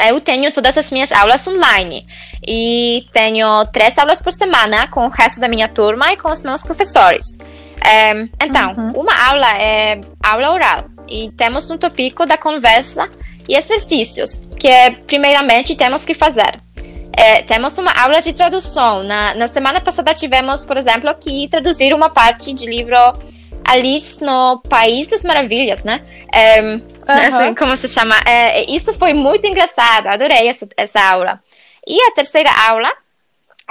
eu 0.07 0.21
tenho 0.21 0.51
todas 0.51 0.77
as 0.77 0.91
minhas 0.91 1.11
aulas 1.11 1.45
online 1.47 2.05
e 2.45 3.05
tenho 3.11 3.65
três 3.67 3.97
aulas 3.97 4.21
por 4.21 4.31
semana 4.33 4.87
com 4.87 5.05
o 5.05 5.09
resto 5.09 5.39
da 5.39 5.47
minha 5.47 5.67
turma 5.67 6.11
e 6.13 6.17
com 6.17 6.31
os 6.31 6.41
meus 6.41 6.61
professores. 6.61 7.25
É, 7.83 8.11
então, 8.43 8.73
uhum. 8.77 9.01
uma 9.01 9.29
aula 9.29 9.57
é 9.57 10.01
aula 10.23 10.51
oral 10.51 10.85
e 11.07 11.31
temos 11.31 11.69
um 11.69 11.77
tópico 11.77 12.25
da 12.25 12.37
conversa 12.37 13.09
e 13.49 13.55
exercícios 13.55 14.41
que 14.57 14.91
primeiramente 15.07 15.75
temos 15.75 16.05
que 16.05 16.13
fazer. 16.13 16.61
É, 17.13 17.43
temos 17.43 17.77
uma 17.77 17.91
aula 17.91 18.21
de 18.21 18.31
tradução. 18.33 19.03
Na, 19.03 19.35
na 19.35 19.47
semana 19.47 19.81
passada 19.81 20.13
tivemos, 20.13 20.63
por 20.63 20.77
exemplo, 20.77 21.13
que 21.15 21.47
traduzir 21.49 21.93
uma 21.93 22.09
parte 22.09 22.53
de 22.53 22.65
livro 22.65 22.95
Alice 23.71 24.21
no 24.21 24.61
País 24.67 25.07
das 25.07 25.23
Maravilhas, 25.23 25.83
né? 25.83 26.03
É, 26.33 26.61
uhum. 26.61 26.81
assim, 27.07 27.55
como 27.55 27.77
se 27.77 27.87
chama? 27.87 28.15
É, 28.27 28.69
isso 28.69 28.93
foi 28.93 29.13
muito 29.13 29.47
engraçado, 29.47 30.07
adorei 30.07 30.47
essa, 30.47 30.67
essa 30.75 30.99
aula. 30.99 31.39
E 31.87 31.99
a 32.01 32.11
terceira 32.11 32.49
aula 32.69 32.91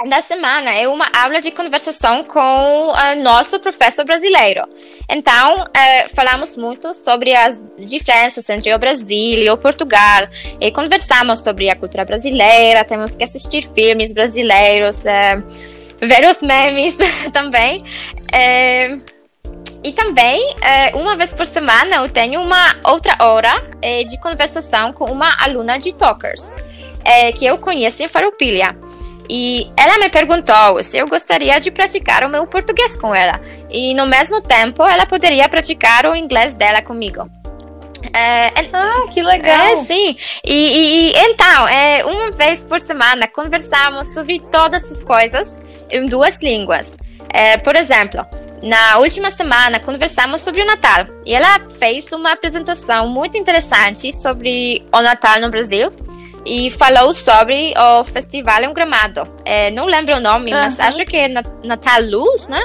da 0.09 0.21
semana 0.21 0.71
é 0.71 0.87
uma 0.87 1.05
aula 1.13 1.39
de 1.39 1.51
conversação 1.51 2.23
com 2.23 2.89
uh, 2.89 3.23
nosso 3.23 3.59
professor 3.59 4.03
brasileiro. 4.03 4.63
Então, 5.07 5.63
uh, 5.63 6.15
falamos 6.15 6.57
muito 6.57 6.93
sobre 6.95 7.35
as 7.35 7.61
diferenças 7.77 8.49
entre 8.49 8.73
o 8.73 8.79
Brasil 8.79 9.43
e 9.43 9.49
o 9.51 9.57
Portugal, 9.57 10.27
e 10.59 10.71
conversamos 10.71 11.41
sobre 11.41 11.69
a 11.69 11.75
cultura 11.75 12.03
brasileira, 12.03 12.83
temos 12.83 13.15
que 13.15 13.23
assistir 13.23 13.67
filmes 13.75 14.11
brasileiros, 14.11 15.03
uh, 15.05 15.43
ver 15.99 16.27
os 16.31 16.41
memes 16.41 16.95
também. 17.31 17.83
E 19.83 19.91
também, 19.91 20.55
é, 20.61 20.95
uma 20.95 21.15
vez 21.15 21.33
por 21.33 21.45
semana, 21.45 21.97
eu 21.97 22.09
tenho 22.09 22.41
uma 22.41 22.75
outra 22.83 23.15
hora 23.19 23.51
é, 23.81 24.03
de 24.03 24.19
conversação 24.19 24.93
com 24.93 25.05
uma 25.05 25.29
aluna 25.43 25.79
de 25.79 25.91
Talkers, 25.93 26.55
é, 27.03 27.31
que 27.31 27.45
eu 27.45 27.57
conheço 27.57 28.03
em 28.03 28.07
Farroupilha. 28.07 28.77
E 29.27 29.71
ela 29.77 29.97
me 29.97 30.09
perguntou 30.09 30.83
se 30.83 30.97
eu 30.97 31.07
gostaria 31.07 31.59
de 31.59 31.71
praticar 31.71 32.23
o 32.23 32.29
meu 32.29 32.45
português 32.45 32.95
com 32.97 33.15
ela. 33.15 33.39
E 33.69 33.93
no 33.95 34.05
mesmo 34.05 34.41
tempo, 34.41 34.85
ela 34.85 35.05
poderia 35.05 35.47
praticar 35.49 36.05
o 36.05 36.15
inglês 36.15 36.53
dela 36.53 36.81
comigo. 36.81 37.29
É, 38.13 38.47
ah, 38.73 39.05
que 39.11 39.21
legal! 39.21 39.73
É, 39.73 39.75
sim. 39.77 40.17
E, 40.43 40.53
e, 40.53 41.11
e, 41.11 41.13
então, 41.17 41.67
é, 41.67 42.03
uma 42.03 42.31
vez 42.31 42.63
por 42.63 42.79
semana, 42.79 43.27
conversamos 43.27 44.07
sobre 44.13 44.39
todas 44.51 44.83
as 44.83 45.01
coisas 45.01 45.59
em 45.89 46.05
duas 46.05 46.41
línguas. 46.41 46.93
É, 47.33 47.57
por 47.57 47.75
exemplo, 47.75 48.25
na 48.61 48.99
última 48.99 49.31
semana, 49.31 49.79
conversamos 49.79 50.41
sobre 50.41 50.61
o 50.61 50.65
Natal 50.65 51.07
e 51.25 51.33
ela 51.33 51.59
fez 51.79 52.11
uma 52.11 52.31
apresentação 52.31 53.07
muito 53.07 53.37
interessante 53.37 54.13
sobre 54.13 54.85
o 54.93 55.01
Natal 55.01 55.39
no 55.39 55.49
Brasil 55.49 55.91
e 56.45 56.69
falou 56.71 57.13
sobre 57.13 57.73
o 57.77 58.03
Festival 58.03 58.63
em 58.63 58.73
Gramado. 58.73 59.27
É, 59.45 59.71
não 59.71 59.85
lembro 59.85 60.17
o 60.17 60.19
nome, 60.19 60.53
uhum. 60.53 60.59
mas 60.59 60.79
acho 60.79 61.05
que 61.05 61.17
é 61.17 61.27
Natal 61.27 62.01
Luz, 62.01 62.47
né? 62.49 62.61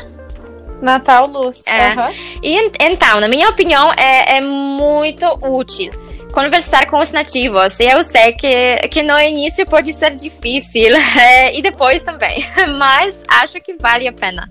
Natal 0.83 1.27
Luz. 1.27 1.63
É. 1.65 1.95
Uhum. 1.95 2.15
E 2.43 2.73
então, 2.81 3.21
na 3.21 3.29
minha 3.29 3.49
opinião, 3.49 3.91
é, 3.97 4.37
é 4.37 4.41
muito 4.41 5.27
útil 5.43 5.91
conversar 6.37 6.85
com 6.87 6.99
os 6.99 7.11
nativos. 7.11 7.81
Eu 7.81 8.05
sei 8.05 8.35
que, 8.35 8.89
que 8.91 9.03
no 9.03 9.19
início 9.19 9.65
pode 9.65 9.91
ser 9.91 10.15
difícil 10.15 10.95
é, 11.19 11.57
e 11.57 11.63
depois 11.63 12.03
também, 12.03 12.47
mas 12.79 13.17
acho 13.27 13.59
que 13.63 13.75
vale 13.81 14.07
a 14.07 14.13
pena. 14.13 14.47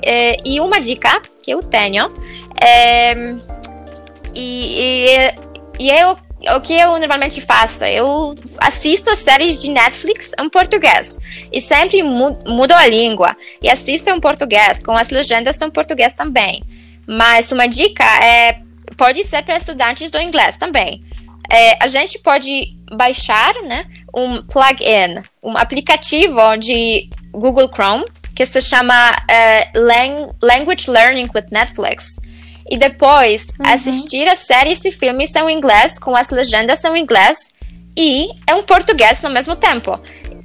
É, 0.00 0.36
e 0.44 0.60
uma 0.60 0.80
dica 0.80 1.20
que 1.42 1.50
eu 1.50 1.60
tenho 1.60 2.14
é, 2.62 3.14
e, 4.32 5.10
e, 5.10 5.34
e 5.80 5.90
eu 5.90 6.16
o 6.54 6.60
que 6.60 6.72
eu 6.72 6.96
normalmente 7.00 7.40
faço? 7.40 7.82
Eu 7.82 8.36
assisto 8.58 9.10
as 9.10 9.18
séries 9.18 9.58
de 9.58 9.70
Netflix 9.70 10.30
em 10.38 10.48
português 10.48 11.18
e 11.52 11.60
sempre 11.60 12.00
mudo 12.00 12.72
a 12.72 12.86
língua 12.86 13.36
e 13.60 13.68
assisto 13.68 14.08
em 14.08 14.20
português, 14.20 14.80
com 14.84 14.92
as 14.92 15.08
legendas 15.08 15.60
em 15.60 15.68
português 15.68 16.12
também. 16.12 16.62
Mas 17.08 17.50
uma 17.50 17.66
dica 17.66 18.04
é 18.22 18.60
pode 18.96 19.24
ser 19.24 19.42
para 19.42 19.56
estudantes 19.56 20.10
do 20.12 20.20
inglês 20.20 20.56
também. 20.56 21.02
É, 21.50 21.82
a 21.82 21.88
gente 21.88 22.18
pode 22.18 22.76
baixar 22.92 23.54
né, 23.64 23.86
um 24.14 24.42
plugin, 24.42 25.22
um 25.42 25.56
aplicativo 25.56 26.56
de 26.58 27.08
Google 27.32 27.68
Chrome 27.68 28.04
que 28.34 28.46
se 28.46 28.60
chama 28.60 29.10
uh, 29.10 29.78
Lang 29.80 30.32
Language 30.40 30.88
Learning 30.88 31.28
with 31.34 31.46
Netflix. 31.50 32.20
E 32.70 32.76
depois 32.76 33.46
uhum. 33.58 33.72
assistir 33.74 34.28
as 34.28 34.40
séries 34.40 34.84
e 34.84 34.92
filmes 34.92 35.34
em 35.34 35.50
inglês 35.50 35.98
com 35.98 36.14
as 36.14 36.30
legendas 36.30 36.84
em 36.84 36.98
inglês 36.98 37.38
e 37.96 38.28
em 38.48 38.62
português 38.62 39.20
no 39.22 39.30
mesmo 39.30 39.56
tempo. 39.56 39.98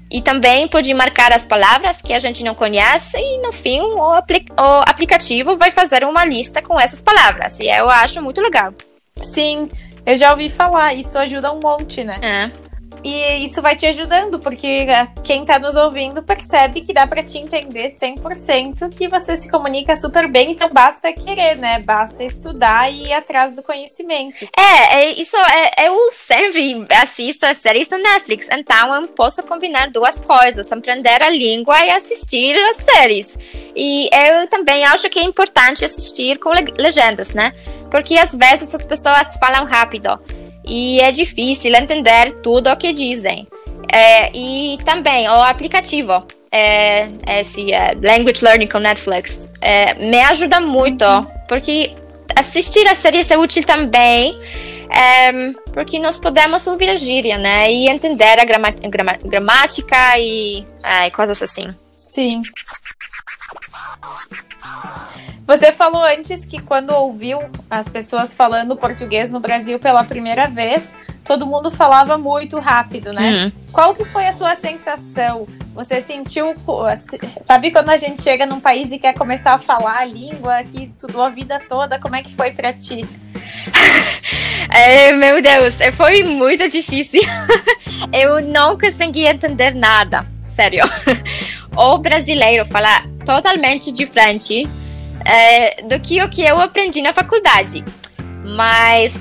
E 0.10 0.22
também 0.22 0.67
pode 0.67 0.91
marcar 0.93 1.31
as 1.31 1.45
palavras 1.45 1.98
que 2.01 2.13
a 2.13 2.19
gente 2.19 2.43
não 2.43 2.55
conhece 2.55 3.17
e 3.17 3.41
no 3.41 3.51
fim 3.51 3.81
o, 3.81 4.12
apli 4.13 4.45
o 4.57 4.89
aplicativo 4.89 5.55
vai 5.55 5.69
fazer 5.69 6.03
uma 6.03 6.25
lista 6.25 6.63
com 6.63 6.79
essas 6.79 7.01
palavras. 7.01 7.60
E 7.60 7.67
eu 7.67 7.89
acho 7.89 8.22
muito 8.22 8.41
legal. 8.41 8.74
Sim, 9.15 9.69
eu 10.05 10.17
já 10.17 10.31
ouvi 10.31 10.50
falar, 10.50 10.93
isso 10.93 11.17
ajuda 11.17 11.51
um 11.51 11.60
monte, 11.60 12.03
né? 12.03 12.15
É. 12.22 12.74
E 13.03 13.45
isso 13.45 13.62
vai 13.62 13.75
te 13.75 13.86
ajudando, 13.86 14.39
porque 14.39 14.65
é, 14.65 15.07
quem 15.24 15.43
tá 15.43 15.60
nos 15.60 15.75
ouvindo 15.75 16.24
percebe 16.24 16.81
que 16.81 16.93
dá 16.93 17.05
para 17.05 17.22
te 17.22 17.38
entender 17.38 17.98
100%, 18.01 18.89
que 18.89 19.10
você 19.10 19.36
se 19.36 19.50
comunica 19.50 19.93
super 19.95 20.29
bem, 20.29 20.51
então 20.51 20.69
basta 20.72 21.12
querer, 21.12 21.57
né? 21.57 21.79
Basta 21.79 22.24
estudar 22.24 22.89
e 22.89 23.07
ir 23.07 23.13
atrás 23.13 23.51
do 23.53 23.62
conhecimento. 23.62 24.48
É, 24.57 25.01
é 25.01 25.10
isso 25.19 25.36
é, 25.36 25.88
eu 25.88 26.12
sempre 26.13 26.86
assisto 27.01 27.45
as 27.45 27.57
séries 27.57 27.89
do 27.89 27.98
Netflix, 27.98 28.48
então 28.50 28.95
eu 28.95 29.07
posso 29.10 29.43
combinar 29.43 29.89
duas 29.89 30.17
coisas, 30.19 30.72
aprender 30.72 31.22
a 31.22 31.29
língua 31.29 31.83
e 31.86 31.89
assistir 31.89 32.55
as 32.55 32.77
séries. 32.77 33.38
E 33.75 34.07
eu 34.13 34.48
também 34.48 34.86
acho 34.86 35.10
que 35.10 35.19
é 35.19 35.24
importante 35.24 35.83
assistir 35.83 36.39
com 36.39 36.51
legendas, 36.77 37.33
né? 37.33 37.53
Porque 37.93 38.17
às 38.17 38.33
vezes 38.33 38.73
as 38.73 38.83
pessoas 38.88 39.38
falam 39.39 39.65
rápido 39.67 40.19
e 40.65 41.00
é 41.00 41.12
difícil 41.12 41.75
entender 41.75 42.31
tudo 42.41 42.71
o 42.71 42.75
que 42.75 42.91
dizem. 42.91 43.47
É, 43.93 44.35
e 44.35 44.79
também 44.83 45.29
o 45.29 45.43
aplicativo, 45.43 46.25
é, 46.51 47.07
esse 47.39 47.71
é, 47.71 47.93
Language 48.01 48.43
Learning 48.43 48.65
com 48.65 48.79
Netflix, 48.79 49.47
é, 49.62 49.93
me 49.93 50.19
ajuda 50.21 50.59
muito, 50.59 51.05
porque 51.47 51.93
assistir 52.35 52.88
a 52.88 52.95
série 52.95 53.23
é 53.29 53.38
útil 53.38 53.63
também, 53.63 54.41
é, 54.89 55.31
porque 55.71 56.00
nós 56.00 56.17
podemos 56.17 56.65
ouvir 56.65 56.89
a 56.89 56.95
gíria, 56.95 57.38
né? 57.38 57.71
E 57.71 57.88
entender 57.88 58.39
a 58.39 58.43
grama, 58.43 58.71
grama, 58.71 59.13
gramática 59.23 60.17
e, 60.17 60.65
é, 60.83 61.12
coisas 61.12 61.43
assim. 61.43 61.75
Sim. 61.95 62.41
Você 65.45 65.71
falou 65.71 66.03
antes 66.03 66.45
que 66.45 66.62
quando 66.62 66.91
ouviu 66.91 67.39
as 67.69 67.88
pessoas 67.88 68.33
falando 68.33 68.75
português 68.77 69.29
no 69.29 69.39
Brasil 69.39 69.77
pela 69.77 70.03
primeira 70.03 70.47
vez, 70.47 70.95
todo 71.23 71.45
mundo 71.45 71.69
falava 71.69 72.17
muito 72.17 72.59
rápido, 72.59 73.12
né? 73.12 73.33
Uhum. 73.33 73.51
Qual 73.71 73.93
que 73.93 74.05
foi 74.05 74.27
a 74.27 74.33
tua 74.33 74.55
sensação? 74.55 75.45
Você 75.73 76.01
sentiu, 76.01 76.55
sabe 77.41 77.71
quando 77.71 77.89
a 77.89 77.97
gente 77.97 78.21
chega 78.21 78.45
num 78.45 78.59
país 78.59 78.91
e 78.91 78.97
quer 78.97 79.13
começar 79.13 79.53
a 79.53 79.57
falar 79.57 80.00
a 80.00 80.05
língua 80.05 80.63
que 80.63 80.83
estudou 80.83 81.23
a 81.23 81.29
vida 81.29 81.59
toda, 81.67 82.00
como 82.00 82.15
é 82.15 82.21
que 82.21 82.33
foi 82.35 82.51
para 82.51 82.71
ti? 82.71 83.05
É, 84.75 85.12
meu 85.12 85.39
Deus, 85.39 85.75
foi 85.95 86.23
muito 86.23 86.67
difícil. 86.67 87.21
Eu 88.12 88.41
não 88.41 88.75
consegui 88.75 89.23
entender 89.25 89.75
nada, 89.75 90.25
sério. 90.50 90.83
O 91.75 91.97
brasileiro 92.00 92.65
fala 92.71 93.03
totalmente 93.23 93.91
diferente 93.91 94.67
é, 95.25 95.84
do 95.84 96.00
que 96.00 96.22
o 96.22 96.30
que 96.30 96.42
eu 96.42 96.60
aprendi 96.60 97.01
na 97.01 97.13
faculdade. 97.13 97.84
Mas 98.56 99.13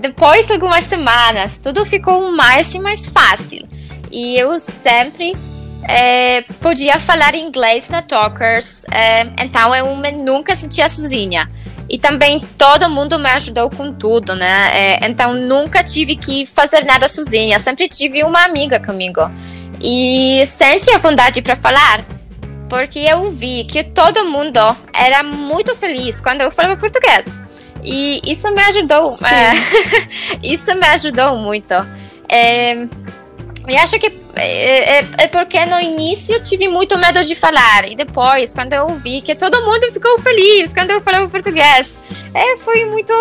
depois 0.00 0.46
de 0.46 0.52
algumas 0.52 0.84
semanas, 0.84 1.58
tudo 1.58 1.84
ficou 1.84 2.32
mais 2.32 2.74
e 2.74 2.78
mais 2.78 3.06
fácil. 3.06 3.68
E 4.10 4.36
eu 4.36 4.58
sempre 4.58 5.36
é, 5.84 6.42
podia 6.60 6.98
falar 6.98 7.34
inglês 7.34 7.88
na 7.88 8.02
Talkers, 8.02 8.84
é, 8.92 9.22
então 9.42 9.74
eu 9.74 9.96
nunca 10.18 10.54
sentia 10.56 10.88
sozinha. 10.88 11.48
E 11.88 11.98
também 11.98 12.40
todo 12.56 12.88
mundo 12.88 13.18
me 13.18 13.28
ajudou 13.30 13.68
com 13.68 13.92
tudo, 13.92 14.36
né? 14.36 14.70
É, 14.72 15.06
então 15.08 15.34
nunca 15.34 15.82
tive 15.82 16.14
que 16.14 16.46
fazer 16.46 16.84
nada 16.84 17.08
sozinha, 17.08 17.58
sempre 17.58 17.88
tive 17.88 18.22
uma 18.22 18.44
amiga 18.44 18.78
comigo. 18.78 19.20
E 19.80 20.46
sente 20.46 20.90
a 20.92 20.98
vontade 20.98 21.42
para 21.42 21.56
falar, 21.56 22.04
porque 22.70 23.00
eu 23.00 23.30
vi 23.32 23.64
que 23.64 23.82
todo 23.82 24.24
mundo 24.24 24.60
era 24.94 25.24
muito 25.24 25.74
feliz 25.74 26.20
quando 26.20 26.40
eu 26.40 26.52
falava 26.52 26.76
português. 26.76 27.26
E 27.82 28.20
isso 28.24 28.48
me 28.52 28.62
ajudou. 28.62 29.18
É, 29.24 30.38
isso 30.40 30.72
me 30.76 30.86
ajudou 30.86 31.36
muito. 31.36 31.74
É, 32.28 32.86
e 33.68 33.76
acho 33.76 33.98
que 33.98 34.06
é, 34.36 34.98
é, 34.98 35.04
é, 35.18 35.26
porque 35.26 35.66
no 35.66 35.80
início 35.80 36.36
eu 36.36 36.42
tive 36.42 36.68
muito 36.68 36.96
medo 36.96 37.24
de 37.24 37.34
falar. 37.34 37.90
E 37.90 37.96
depois, 37.96 38.54
quando 38.54 38.72
eu 38.72 38.86
vi 38.98 39.20
que 39.20 39.34
todo 39.34 39.60
mundo 39.64 39.92
ficou 39.92 40.18
feliz 40.20 40.72
quando 40.72 40.90
eu 40.90 41.00
falava 41.00 41.28
português, 41.28 41.98
é, 42.32 42.56
foi 42.58 42.84
muito, 42.84 43.12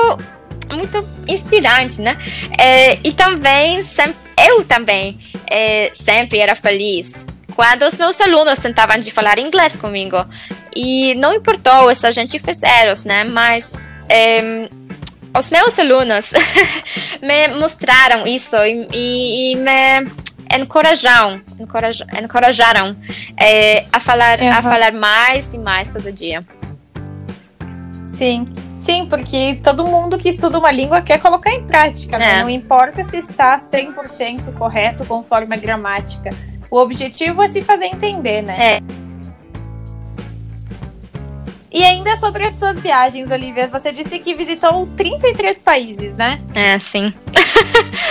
muito 0.71 1.03
inspirante, 1.27 1.99
né? 1.99 2.19
É, 2.59 2.99
e 3.03 3.11
também, 3.13 3.83
sempre, 3.83 4.15
eu 4.47 4.63
também 4.63 5.19
é, 5.49 5.89
sempre 5.93 6.37
era 6.37 6.53
feliz 6.53 7.25
quando 7.59 7.81
os 7.83 7.97
meus 7.97 8.21
alunos 8.21 8.57
tentavam 8.57 8.97
de 8.97 9.11
falar 9.11 9.37
inglês 9.37 9.75
comigo. 9.75 10.15
E 10.73 11.13
não 11.15 11.33
importou 11.33 11.93
se 11.93 12.07
a 12.07 12.11
gente 12.11 12.39
fez 12.39 12.63
erros, 12.63 13.03
né? 13.03 13.25
Mas 13.25 13.89
é, 14.07 14.69
os 15.37 15.49
meus 15.49 15.77
alunos 15.77 16.31
me 17.21 17.49
mostraram 17.59 18.25
isso 18.25 18.55
e, 18.55 18.87
e, 18.93 19.51
e 19.51 19.55
me 19.57 20.09
encorajaram, 20.57 21.41
encorajaram, 21.59 22.23
encorajaram 22.23 22.95
é, 23.35 23.85
a 23.91 23.99
falar 23.99 24.39
uhum. 24.39 24.49
a 24.51 24.61
falar 24.61 24.93
mais 24.93 25.53
e 25.53 25.57
mais 25.57 25.89
todo 25.89 26.13
dia. 26.13 26.47
Sim. 28.17 28.47
Sim, 28.79 29.05
porque 29.05 29.59
todo 29.61 29.85
mundo 29.85 30.17
que 30.17 30.29
estuda 30.29 30.57
uma 30.57 30.71
língua 30.71 31.01
quer 31.01 31.19
colocar 31.19 31.51
em 31.51 31.65
prática, 31.65 32.17
né? 32.17 32.37
é. 32.37 32.41
Não 32.41 32.49
importa 32.49 33.03
se 33.03 33.17
está 33.17 33.59
100% 33.59 34.53
correto 34.57 35.03
conforme 35.05 35.53
a 35.53 35.59
gramática. 35.59 36.29
O 36.71 36.77
objetivo 36.77 37.41
é 37.41 37.47
se 37.47 37.61
fazer 37.61 37.85
entender, 37.85 38.41
né? 38.41 38.57
É. 38.59 38.81
E 41.71 41.83
ainda 41.83 42.15
sobre 42.15 42.45
as 42.45 42.55
suas 42.55 42.79
viagens, 42.79 43.29
Olivia, 43.29 43.67
você 43.67 43.91
disse 43.91 44.17
que 44.19 44.33
visitou 44.33 44.87
33 44.97 45.59
países, 45.59 46.15
né? 46.15 46.41
É, 46.55 46.79
sim. 46.79 47.13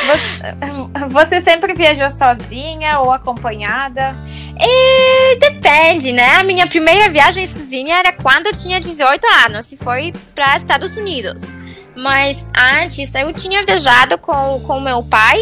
Você, 0.09 1.07
você 1.09 1.41
sempre 1.43 1.75
viajou 1.75 2.11
sozinha 2.11 3.01
ou 3.01 3.13
acompanhada? 3.13 4.17
E 4.59 5.37
depende, 5.37 6.13
né? 6.13 6.37
A 6.37 6.43
minha 6.43 6.67
primeira 6.67 7.11
viagem 7.11 7.47
sozinha 7.47 7.97
era 7.97 8.13
quando 8.13 8.47
eu 8.47 8.53
tinha 8.53 8.81
18 8.81 9.27
anos 9.47 9.71
e 9.73 9.77
foi 9.77 10.13
para 10.35 10.57
Estados 10.57 10.97
Unidos. 10.97 11.58
Mas 11.99 12.49
antes 12.81 13.13
eu 13.13 13.33
tinha 13.33 13.65
viajado 13.65 14.17
com, 14.19 14.61
com 14.61 14.79
meu 14.79 15.03
pai 15.03 15.37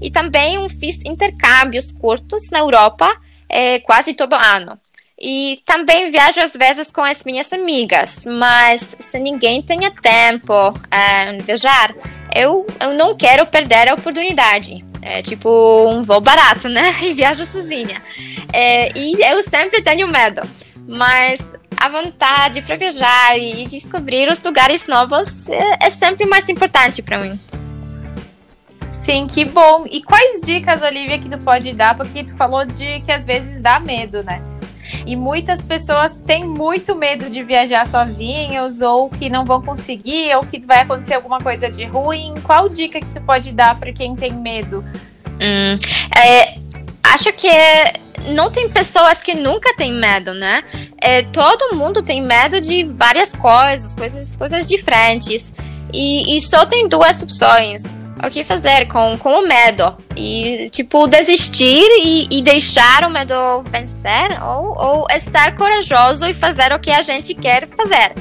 e 0.00 0.10
também 0.10 0.66
fiz 0.70 1.04
intercâmbios 1.04 1.92
curtos 1.92 2.48
na 2.50 2.60
Europa 2.60 3.14
é, 3.46 3.78
quase 3.80 4.14
todo 4.14 4.34
ano. 4.34 4.78
E 5.20 5.60
também 5.66 6.10
viajo 6.10 6.40
às 6.40 6.54
vezes 6.54 6.90
com 6.90 7.02
as 7.02 7.24
minhas 7.24 7.52
amigas, 7.52 8.24
mas 8.24 8.96
se 8.98 9.18
ninguém 9.18 9.60
tenha 9.60 9.90
tempo 9.90 10.54
é, 10.90 11.36
viajar, 11.42 11.94
eu, 12.34 12.66
eu 12.80 12.94
não 12.94 13.14
quero 13.14 13.44
perder 13.44 13.90
a 13.90 13.94
oportunidade. 13.94 14.82
É 15.02 15.20
tipo 15.20 15.90
um 15.90 16.02
voo 16.02 16.22
barato, 16.22 16.70
né? 16.70 16.94
E 17.04 17.12
viajo 17.12 17.44
sozinha. 17.44 18.00
É, 18.50 18.96
e 18.98 19.12
eu 19.22 19.44
sempre 19.44 19.82
tenho 19.82 20.08
medo, 20.08 20.40
mas 20.86 21.38
a 21.76 21.88
vontade 21.88 22.62
para 22.62 22.76
viajar 22.76 23.38
e 23.38 23.66
descobrir 23.66 24.28
os 24.28 24.42
lugares 24.42 24.86
novos 24.86 25.48
é, 25.48 25.86
é 25.86 25.90
sempre 25.90 26.26
mais 26.26 26.48
importante 26.48 27.02
para 27.02 27.18
mim. 27.18 27.38
Sim, 29.04 29.26
que 29.26 29.44
bom. 29.44 29.86
E 29.90 30.02
quais 30.02 30.42
dicas, 30.42 30.82
Olivia, 30.82 31.18
que 31.18 31.30
tu 31.30 31.38
pode 31.38 31.72
dar? 31.72 31.96
Porque 31.96 32.24
tu 32.24 32.36
falou 32.36 32.66
de 32.66 33.00
que 33.00 33.10
às 33.10 33.24
vezes 33.24 33.60
dá 33.60 33.80
medo, 33.80 34.22
né? 34.22 34.42
E 35.06 35.16
muitas 35.16 35.62
pessoas 35.62 36.18
têm 36.20 36.44
muito 36.44 36.94
medo 36.94 37.30
de 37.30 37.42
viajar 37.42 37.86
sozinhas, 37.86 38.80
ou 38.80 39.08
que 39.08 39.30
não 39.30 39.44
vão 39.44 39.62
conseguir, 39.62 40.34
ou 40.36 40.42
que 40.42 40.58
vai 40.60 40.80
acontecer 40.80 41.14
alguma 41.14 41.38
coisa 41.38 41.70
de 41.70 41.84
ruim. 41.84 42.34
Qual 42.42 42.68
dica 42.68 43.00
que 43.00 43.14
tu 43.14 43.20
pode 43.22 43.52
dar 43.52 43.78
para 43.78 43.92
quem 43.92 44.14
tem 44.14 44.32
medo? 44.32 44.84
Hum, 45.40 45.78
é, 46.14 46.57
acho 47.14 47.32
que 47.32 47.48
não 48.32 48.50
tem 48.50 48.68
pessoas 48.68 49.22
que 49.22 49.34
nunca 49.34 49.74
têm 49.74 49.92
medo, 49.92 50.34
né? 50.34 50.62
É, 51.00 51.22
todo 51.22 51.76
mundo 51.76 52.02
tem 52.02 52.22
medo 52.22 52.60
de 52.60 52.84
várias 52.84 53.32
coisas, 53.32 53.94
coisas, 53.94 54.36
coisas 54.36 54.66
diferentes. 54.66 55.52
E, 55.92 56.36
e 56.36 56.40
só 56.40 56.66
tem 56.66 56.86
duas 56.86 57.22
opções 57.22 57.96
o 58.26 58.30
que 58.30 58.44
fazer 58.44 58.88
com, 58.88 59.16
com 59.18 59.40
o 59.40 59.46
medo. 59.46 59.96
E, 60.16 60.68
tipo, 60.70 61.06
desistir 61.06 61.86
e, 62.02 62.26
e 62.30 62.42
deixar 62.42 63.04
o 63.04 63.10
medo 63.10 63.62
vencer 63.70 64.42
ou, 64.42 64.76
ou 64.76 65.06
estar 65.10 65.56
corajoso 65.56 66.26
e 66.26 66.34
fazer 66.34 66.72
o 66.72 66.78
que 66.78 66.90
a 66.90 67.02
gente 67.02 67.34
quer 67.34 67.68
fazer. 67.68 68.14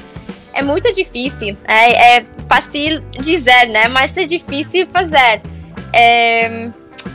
É 0.54 0.62
muito 0.62 0.92
difícil. 0.92 1.58
É, 1.68 2.18
é 2.18 2.26
fácil 2.48 3.02
dizer, 3.20 3.68
né? 3.70 3.88
Mas 3.88 4.16
é 4.18 4.26
difícil 4.26 4.88
fazer. 4.94 5.42
É, 5.94 6.70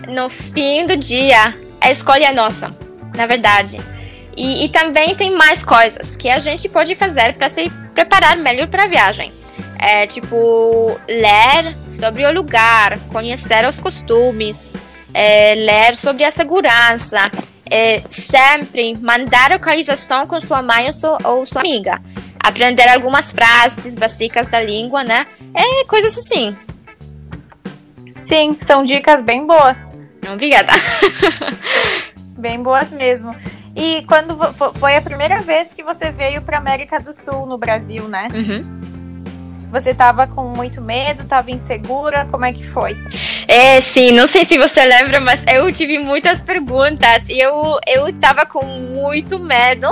no 0.08 0.28
fim 0.28 0.86
do 0.86 0.96
dia, 0.96 1.54
a 1.82 1.90
escolha 1.90 2.26
é 2.26 2.32
nossa, 2.32 2.74
na 3.14 3.26
verdade. 3.26 3.78
E, 4.36 4.64
e 4.64 4.68
também 4.70 5.14
tem 5.14 5.30
mais 5.32 5.62
coisas 5.62 6.16
que 6.16 6.28
a 6.28 6.38
gente 6.38 6.68
pode 6.68 6.94
fazer 6.94 7.34
para 7.34 7.50
se 7.50 7.68
preparar 7.94 8.36
melhor 8.36 8.68
para 8.68 8.84
a 8.84 8.88
viagem 8.88 9.32
é 9.82 10.06
tipo 10.06 10.96
ler 11.08 11.76
sobre 11.90 12.24
o 12.24 12.32
lugar, 12.32 12.96
conhecer 13.10 13.66
os 13.68 13.80
costumes, 13.80 14.72
é, 15.12 15.56
ler 15.56 15.96
sobre 15.96 16.22
a 16.22 16.30
segurança, 16.30 17.18
é, 17.68 18.00
sempre 18.08 18.96
mandar 18.98 19.50
localização 19.50 20.24
com 20.24 20.38
sua 20.38 20.62
mãe 20.62 20.86
ou 20.86 20.92
sua, 20.92 21.18
ou 21.24 21.44
sua 21.44 21.62
amiga, 21.62 22.00
aprender 22.38 22.88
algumas 22.88 23.32
frases 23.32 23.96
básicas 23.96 24.46
da 24.46 24.60
língua, 24.60 25.02
né? 25.02 25.26
É 25.52 25.84
coisas 25.86 26.16
assim. 26.16 26.56
Sim, 28.18 28.56
são 28.64 28.84
dicas 28.84 29.20
bem 29.20 29.44
boas. 29.44 29.76
Obrigada. 30.30 30.72
Bem 32.38 32.62
boas 32.62 32.90
mesmo. 32.90 33.34
E 33.74 34.04
quando 34.06 34.36
foi 34.78 34.96
a 34.96 35.02
primeira 35.02 35.40
vez 35.40 35.68
que 35.74 35.82
você 35.82 36.10
veio 36.10 36.42
para 36.42 36.58
América 36.58 37.00
do 37.00 37.12
Sul 37.14 37.46
no 37.46 37.56
Brasil, 37.56 38.06
né? 38.08 38.28
Uhum. 38.32 38.82
Você 39.70 39.90
estava 39.90 40.26
com 40.26 40.42
muito 40.54 40.82
medo, 40.82 41.22
estava 41.22 41.50
insegura? 41.50 42.28
Como 42.30 42.44
é 42.44 42.52
que 42.52 42.68
foi? 42.72 42.94
É, 43.48 43.80
sim, 43.80 44.12
não 44.12 44.26
sei 44.26 44.44
se 44.44 44.58
você 44.58 44.84
lembra, 44.84 45.18
mas 45.18 45.40
eu 45.50 45.72
tive 45.72 45.98
muitas 45.98 46.42
perguntas 46.42 47.26
e 47.26 47.38
eu, 47.38 47.78
eu 47.86 48.12
tava 48.20 48.44
com 48.44 48.62
muito 48.62 49.38
medo. 49.38 49.88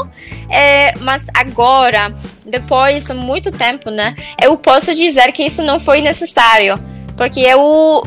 É, 0.51 0.95
mas 1.01 1.25
agora, 1.33 2.15
depois 2.45 3.05
de 3.05 3.15
muito 3.15 3.51
tempo, 3.51 3.91
né, 3.91 4.15
eu 4.39 4.59
posso 4.59 4.95
dizer 4.95 5.33
que 5.33 5.45
isso 5.45 5.63
não 5.63 5.81
foi 5.81 6.03
necessário. 6.03 6.79
Porque 7.17 7.41
eu 7.41 8.03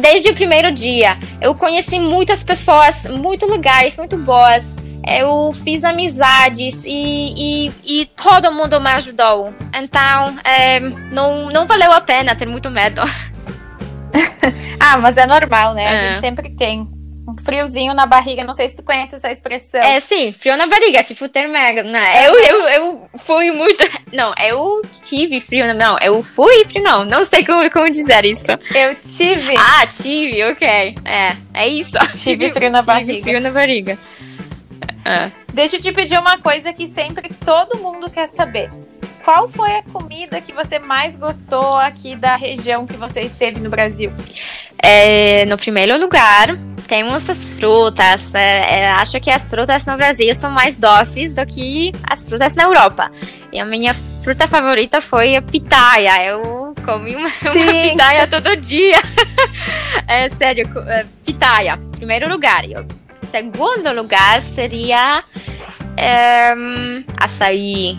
desde 0.00 0.30
o 0.30 0.34
primeiro 0.34 0.72
dia. 0.72 1.18
Eu 1.40 1.54
conheci 1.54 1.98
muitas 1.98 2.42
pessoas 2.42 3.04
muito 3.04 3.46
legais, 3.46 3.96
muito 3.96 4.16
boas 4.16 4.74
eu 5.06 5.52
fiz 5.52 5.84
amizades 5.84 6.82
e, 6.86 7.66
e, 7.66 7.72
e 7.84 8.06
todo 8.06 8.50
mundo 8.50 8.80
me 8.80 8.90
ajudou. 8.92 9.52
Então, 9.74 10.38
é, 10.42 10.80
não, 10.80 11.50
não 11.50 11.66
valeu 11.66 11.92
a 11.92 12.00
pena 12.00 12.34
ter 12.34 12.46
muito 12.46 12.70
medo. 12.70 13.02
ah, 14.80 14.96
mas 14.98 15.16
é 15.16 15.26
normal, 15.26 15.74
né? 15.74 15.86
A 15.86 15.92
é. 15.92 16.08
gente 16.08 16.20
sempre 16.20 16.50
tem 16.50 16.88
friozinho 17.44 17.94
na 17.94 18.06
barriga. 18.06 18.42
Não 18.44 18.54
sei 18.54 18.68
se 18.68 18.76
tu 18.76 18.82
conhece 18.82 19.14
essa 19.14 19.30
expressão. 19.30 19.80
É, 19.80 20.00
sim, 20.00 20.34
frio 20.38 20.56
na 20.56 20.66
barriga, 20.66 21.02
tipo 21.02 21.28
ter 21.28 21.46
mega. 21.46 21.82
Né? 21.82 22.26
Eu, 22.26 22.34
eu, 22.38 22.68
eu 22.68 23.10
fui 23.18 23.50
muito. 23.50 23.84
Não, 24.12 24.32
eu 24.38 24.82
tive 25.04 25.40
frio. 25.40 25.74
Não, 25.74 25.96
eu 26.00 26.22
fui 26.22 26.64
frio, 26.66 26.82
não. 26.82 27.04
Não 27.04 27.24
sei 27.24 27.44
como, 27.44 27.68
como 27.70 27.90
dizer 27.90 28.24
isso. 28.24 28.46
Eu 28.74 28.94
tive. 28.94 29.54
Ah, 29.58 29.86
tive, 29.86 30.44
ok. 30.44 30.94
É, 31.04 31.36
é 31.52 31.68
isso. 31.68 31.98
Tive, 32.22 32.48
tive 32.48 32.50
frio 32.50 32.70
na 32.70 32.78
tive 32.78 32.86
barriga. 32.86 33.22
Frio 33.22 33.40
na 33.40 33.50
barriga. 33.50 33.98
É. 35.04 35.30
Deixa 35.52 35.76
eu 35.76 35.80
te 35.80 35.92
pedir 35.92 36.18
uma 36.18 36.38
coisa 36.38 36.72
que 36.72 36.86
sempre 36.86 37.28
todo 37.44 37.78
mundo 37.78 38.10
quer 38.10 38.28
saber. 38.28 38.70
Qual 39.24 39.48
foi 39.48 39.76
a 39.76 39.82
comida 39.82 40.40
que 40.40 40.52
você 40.52 40.78
mais 40.78 41.16
gostou 41.16 41.76
aqui 41.78 42.14
da 42.14 42.36
região 42.36 42.86
que 42.86 42.96
você 42.96 43.20
esteve 43.20 43.58
no 43.58 43.70
Brasil? 43.70 44.12
É, 44.82 45.46
no 45.46 45.56
primeiro 45.56 45.98
lugar, 45.98 46.48
temos 46.86 47.28
as 47.28 47.48
frutas. 47.50 48.34
É, 48.34 48.80
é, 48.80 48.90
acho 48.92 49.20
que 49.20 49.30
as 49.30 49.42
frutas 49.42 49.84
no 49.86 49.96
Brasil 49.96 50.34
são 50.34 50.50
mais 50.50 50.76
doces 50.76 51.34
do 51.34 51.44
que 51.46 51.92
as 52.08 52.22
frutas 52.22 52.54
na 52.54 52.64
Europa. 52.64 53.10
E 53.52 53.60
a 53.60 53.64
minha 53.64 53.94
fruta 54.22 54.46
favorita 54.46 55.00
foi 55.00 55.36
a 55.36 55.42
pitaia. 55.42 56.24
Eu 56.24 56.74
comi 56.84 57.14
uma, 57.14 57.28
uma 57.42 57.90
pitaia 57.90 58.26
todo 58.26 58.56
dia. 58.56 58.98
é 60.06 60.28
sério, 60.28 60.70
é, 60.86 61.04
pitaia. 61.24 61.78
Primeiro 61.92 62.28
lugar. 62.28 62.68
Eu 62.68 62.86
segundo 63.30 63.92
lugar 63.92 64.40
seria 64.40 65.24
um, 66.56 67.04
açaí 67.16 67.98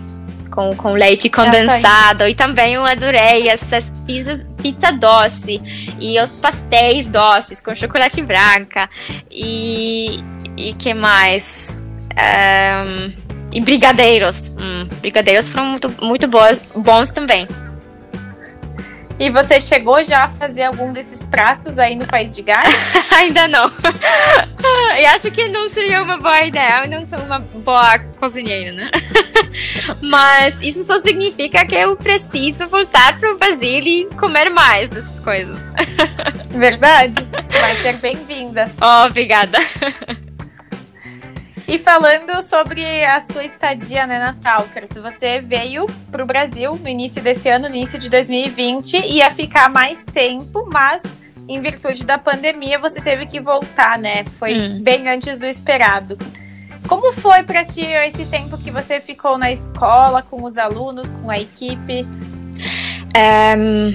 com, 0.56 0.74
com 0.76 0.94
leite 0.94 1.30
condensado. 1.30 2.22
Açaí. 2.24 2.32
E 2.32 2.36
também 2.36 2.74
eu 2.76 2.86
adorei 2.86 3.50
essas 3.50 3.84
pizzas, 4.08 4.44
pizza 4.62 4.92
doce 4.92 5.62
e 6.00 6.20
os 6.20 6.36
pastéis 6.38 7.06
doces 7.08 7.60
com 7.60 7.76
chocolate 7.76 8.22
branca. 8.22 8.90
E, 9.30 10.24
e 10.58 10.74
que 10.74 10.94
mais? 10.94 11.78
Um, 12.16 13.12
e 13.54 13.60
brigadeiros. 13.60 14.50
Hum, 14.60 14.88
brigadeiros 15.02 15.50
foram 15.50 15.66
muito, 15.66 15.94
muito 16.02 16.28
boas, 16.28 16.60
bons 16.76 17.12
também. 17.12 17.46
E 19.18 19.30
você 19.30 19.62
chegou 19.62 20.04
já 20.04 20.26
a 20.26 20.30
fazer 20.30 20.64
algum 20.64 20.92
desses 20.92 21.24
pratos 21.24 21.80
aí 21.80 21.96
no 21.96 22.06
País 22.06 22.36
de 22.36 22.42
Gales? 22.42 22.76
Ainda 23.16 23.48
não. 23.48 23.72
e 25.00 25.06
acho 25.06 25.32
que 25.32 25.48
não 25.48 25.70
seria 25.70 26.04
uma 26.04 26.18
boa 26.18 26.44
ideia. 26.44 26.84
Eu 26.84 26.90
não 26.90 27.08
sou 27.08 27.20
uma 27.20 27.40
boa 27.40 28.00
cozinheira, 28.20 28.74
né? 28.74 28.92
Mas 30.02 30.62
isso 30.62 30.84
só 30.86 31.00
significa 31.00 31.66
que 31.66 31.76
eu 31.76 31.96
preciso 31.96 32.68
voltar 32.68 33.18
para 33.18 33.32
o 33.32 33.38
Brasil 33.38 33.84
e 33.86 34.06
comer 34.18 34.50
mais 34.50 34.90
dessas 34.90 35.20
coisas. 35.22 35.62
Verdade. 36.50 37.16
Vai 37.62 37.76
ser 37.78 37.98
bem-vinda. 37.98 38.70
Oh, 38.82 39.08
obrigada. 39.08 39.60
E 41.68 41.80
falando 41.80 42.44
sobre 42.48 43.04
a 43.04 43.22
sua 43.22 43.44
estadia 43.44 44.06
né, 44.06 44.20
na 44.20 44.34
Talkers, 44.34 44.92
você 45.02 45.42
veio 45.42 45.88
para 46.12 46.24
o 46.24 46.26
Brasil 46.26 46.76
no 46.76 46.88
início 46.88 47.22
desse 47.24 47.50
ano, 47.50 47.68
início 47.68 47.98
de 47.98 48.08
2020, 48.08 48.98
ia 48.98 49.32
ficar 49.32 49.68
mais 49.70 49.98
tempo, 50.14 50.68
mas 50.72 51.02
em 51.48 51.60
virtude 51.62 52.04
da 52.04 52.20
pandemia 52.20 52.78
você 52.78 53.02
teve 53.02 53.26
que 53.26 53.40
voltar, 53.40 53.98
né? 53.98 54.24
Foi 54.38 54.56
hum. 54.56 54.84
bem 54.84 55.10
antes 55.10 55.40
do 55.40 55.46
esperado. 55.48 56.18
Como 56.88 57.12
foi 57.14 57.42
para 57.42 57.66
ti 57.66 57.82
esse 57.82 58.26
tempo 58.26 58.60
que 58.60 58.70
você 58.70 59.02
ficou 59.02 59.36
na 59.36 59.52
escola, 59.52 60.22
com 60.22 60.44
os 60.44 60.60
alunos, 60.60 61.10
com 61.10 61.32
a 61.32 61.40
equipe? 61.40 62.04
Um, 63.18 63.92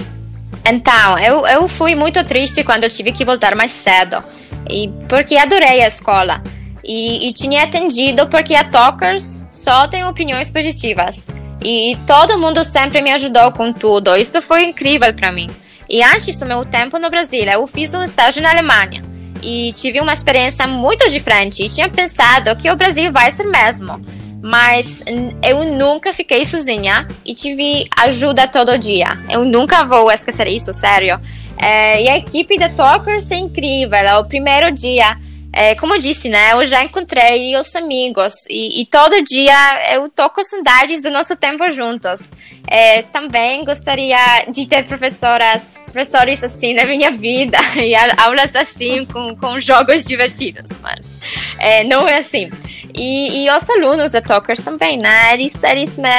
então, 0.69 1.19
eu, 1.19 1.47
eu 1.47 1.67
fui 1.69 1.95
muito 1.95 2.21
triste 2.25 2.65
quando 2.65 2.83
eu 2.83 2.89
tive 2.89 3.13
que 3.13 3.23
voltar 3.23 3.55
mais 3.55 3.71
cedo, 3.71 4.21
e 4.69 4.89
porque 5.07 5.37
adorei 5.37 5.81
a 5.81 5.87
escola. 5.87 6.41
E, 6.83 7.27
e 7.27 7.31
tinha 7.31 7.63
atendido 7.63 8.27
porque 8.27 8.55
a 8.55 8.63
Talkers 8.63 9.41
só 9.51 9.87
tem 9.87 10.03
opiniões 10.03 10.49
positivas. 10.49 11.27
E 11.63 11.97
todo 12.07 12.39
mundo 12.39 12.63
sempre 12.65 13.01
me 13.01 13.11
ajudou 13.11 13.51
com 13.51 13.71
tudo. 13.71 14.15
Isso 14.15 14.41
foi 14.41 14.65
incrível 14.65 15.13
para 15.13 15.31
mim. 15.31 15.49
E 15.87 16.01
antes 16.01 16.37
do 16.37 16.45
meu 16.45 16.65
tempo 16.65 16.97
no 16.97 17.09
Brasil, 17.09 17.43
eu 17.43 17.67
fiz 17.67 17.93
um 17.93 18.01
estágio 18.01 18.41
na 18.41 18.49
Alemanha 18.49 19.03
e 19.43 19.73
tive 19.73 19.99
uma 19.99 20.13
experiência 20.13 20.65
muito 20.65 21.09
diferente. 21.09 21.63
E 21.63 21.69
tinha 21.69 21.89
pensado 21.89 22.55
que 22.55 22.69
o 22.69 22.75
Brasil 22.75 23.11
vai 23.11 23.31
ser 23.31 23.45
mesmo, 23.45 24.01
mas 24.41 25.03
eu 25.43 25.65
nunca 25.65 26.13
fiquei 26.13 26.45
sozinha 26.45 27.07
e 27.25 27.35
tive 27.35 27.87
ajuda 27.97 28.47
todo 28.47 28.77
dia. 28.77 29.07
Eu 29.29 29.45
nunca 29.45 29.83
vou 29.83 30.11
esquecer 30.11 30.47
isso, 30.47 30.73
sério. 30.73 31.19
É, 31.57 32.03
e 32.03 32.09
a 32.09 32.17
equipe 32.17 32.57
da 32.57 32.69
Talkers 32.69 33.29
é 33.29 33.35
incrível. 33.35 34.19
O 34.19 34.25
primeiro 34.25 34.71
dia 34.71 35.17
é, 35.53 35.75
como 35.75 35.95
eu 35.95 35.99
disse, 35.99 36.29
né? 36.29 36.53
Eu 36.53 36.65
já 36.65 36.83
encontrei 36.83 37.57
os 37.57 37.75
amigos 37.75 38.33
e, 38.49 38.81
e, 38.81 38.85
todo 38.85 39.21
dia 39.23 39.93
eu 39.93 40.07
tô 40.09 40.29
com 40.29 40.43
saudades 40.43 41.01
do 41.01 41.11
nosso 41.11 41.35
tempo 41.35 41.69
juntos. 41.71 42.31
É, 42.67 43.01
também 43.01 43.65
gostaria 43.65 44.45
de 44.47 44.65
ter 44.65 44.85
professoras, 44.85 45.73
professores 45.85 46.41
assim 46.41 46.73
na 46.73 46.85
minha 46.85 47.11
vida 47.11 47.57
e 47.75 47.93
aulas 48.17 48.55
assim 48.55 49.05
com, 49.05 49.35
com 49.35 49.59
jogos 49.59 50.05
divertidos, 50.05 50.71
mas 50.81 51.19
é, 51.59 51.83
não 51.83 52.07
é 52.07 52.19
assim. 52.19 52.49
E, 52.93 53.45
e 53.45 53.51
os 53.51 53.69
alunos 53.69 54.11
da 54.11 54.21
Talkers 54.21 54.61
também, 54.61 54.97
né? 54.97 55.33
Eles, 55.33 55.61
eles 55.63 55.97
me 55.97 56.09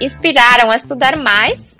inspiraram 0.00 0.70
a 0.70 0.76
estudar 0.76 1.16
mais 1.16 1.75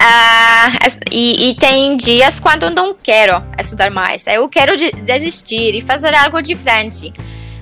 ah, 0.00 0.72
e, 1.10 1.50
e, 1.50 1.54
tem 1.54 1.96
dias 1.96 2.38
quando 2.38 2.70
não 2.70 2.94
quero 2.94 3.42
estudar 3.58 3.90
mais. 3.90 4.26
Eu 4.26 4.48
quero 4.48 4.76
de, 4.76 4.90
desistir 4.92 5.74
e 5.74 5.80
fazer 5.80 6.14
algo 6.14 6.40
diferente. 6.42 7.12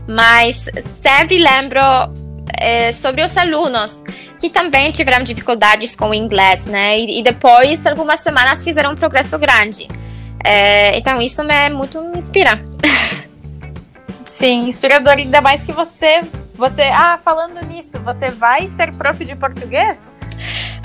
Mas 0.06 0.66
sempre 1.02 1.38
lembro 1.38 1.80
é, 2.58 2.92
sobre 2.92 3.22
os 3.22 3.36
alunos 3.36 4.02
que 4.40 4.50
também 4.50 4.92
tiveram 4.92 5.24
dificuldades 5.24 5.96
com 5.96 6.10
o 6.10 6.14
inglês, 6.14 6.66
né? 6.66 6.98
E, 6.98 7.20
e 7.20 7.22
depois, 7.22 7.86
algumas 7.86 8.20
semanas, 8.20 8.62
fizeram 8.62 8.92
um 8.92 8.96
progresso 8.96 9.38
grande. 9.38 9.88
É, 10.44 10.98
então, 10.98 11.22
isso 11.22 11.42
me 11.42 11.70
muito 11.70 12.02
me 12.02 12.18
inspira. 12.18 12.60
Sim, 14.26 14.68
inspirador. 14.68 15.14
Ainda 15.14 15.40
mais 15.40 15.62
que 15.64 15.72
você, 15.72 16.20
você. 16.54 16.82
Ah, 16.82 17.18
falando 17.24 17.64
nisso, 17.64 17.98
você 18.00 18.28
vai 18.28 18.68
ser 18.76 18.94
prof 18.94 19.24
de 19.24 19.34
português? 19.36 19.96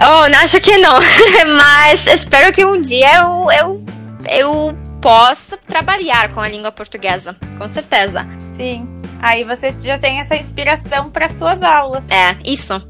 Oh, 0.01 0.29
não 0.29 0.39
acho 0.39 0.59
que 0.61 0.77
não. 0.77 0.95
Mas 1.57 2.07
espero 2.07 2.53
que 2.53 2.63
um 2.63 2.81
dia 2.81 3.17
eu, 3.17 3.51
eu, 3.51 3.85
eu 4.29 4.77
possa 5.01 5.57
trabalhar 5.57 6.33
com 6.33 6.39
a 6.39 6.47
língua 6.47 6.71
portuguesa, 6.71 7.35
com 7.57 7.67
certeza. 7.67 8.25
Sim. 8.55 8.87
Aí 9.21 9.43
você 9.43 9.73
já 9.81 9.97
tem 9.97 10.19
essa 10.19 10.35
inspiração 10.35 11.09
para 11.09 11.27
suas 11.29 11.61
aulas. 11.61 12.05
É, 12.09 12.35
isso. 12.43 12.81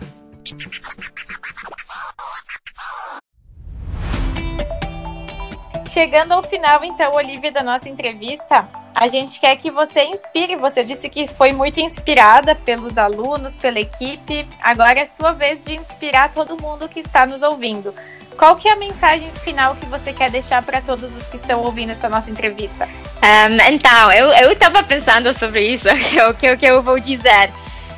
Chegando 5.99 6.31
ao 6.31 6.41
final, 6.41 6.81
então, 6.85 7.13
Olivia, 7.13 7.51
da 7.51 7.61
nossa 7.61 7.89
entrevista, 7.89 8.65
a 8.95 9.09
gente 9.09 9.37
quer 9.37 9.57
que 9.57 9.69
você 9.69 10.05
inspire. 10.05 10.55
Você 10.55 10.81
disse 10.81 11.09
que 11.09 11.27
foi 11.27 11.51
muito 11.51 11.81
inspirada 11.81 12.55
pelos 12.55 12.97
alunos, 12.97 13.53
pela 13.57 13.81
equipe. 13.81 14.47
Agora 14.61 15.01
é 15.01 15.05
sua 15.05 15.33
vez 15.33 15.61
de 15.65 15.75
inspirar 15.75 16.31
todo 16.31 16.55
mundo 16.55 16.87
que 16.87 17.01
está 17.01 17.25
nos 17.25 17.43
ouvindo. 17.43 17.93
Qual 18.37 18.55
que 18.55 18.69
é 18.69 18.71
a 18.71 18.77
mensagem 18.77 19.29
final 19.43 19.75
que 19.75 19.85
você 19.87 20.13
quer 20.13 20.31
deixar 20.31 20.63
para 20.63 20.79
todos 20.79 21.13
os 21.13 21.23
que 21.23 21.35
estão 21.35 21.65
ouvindo 21.65 21.91
essa 21.91 22.07
nossa 22.07 22.31
entrevista? 22.31 22.87
Um, 22.87 23.73
então, 23.73 24.09
eu 24.13 24.53
estava 24.53 24.81
pensando 24.81 25.37
sobre 25.37 25.67
isso, 25.67 25.89
o 26.29 26.33
que, 26.39 26.55
que 26.55 26.65
eu 26.65 26.81
vou 26.81 26.97
dizer. 26.97 27.51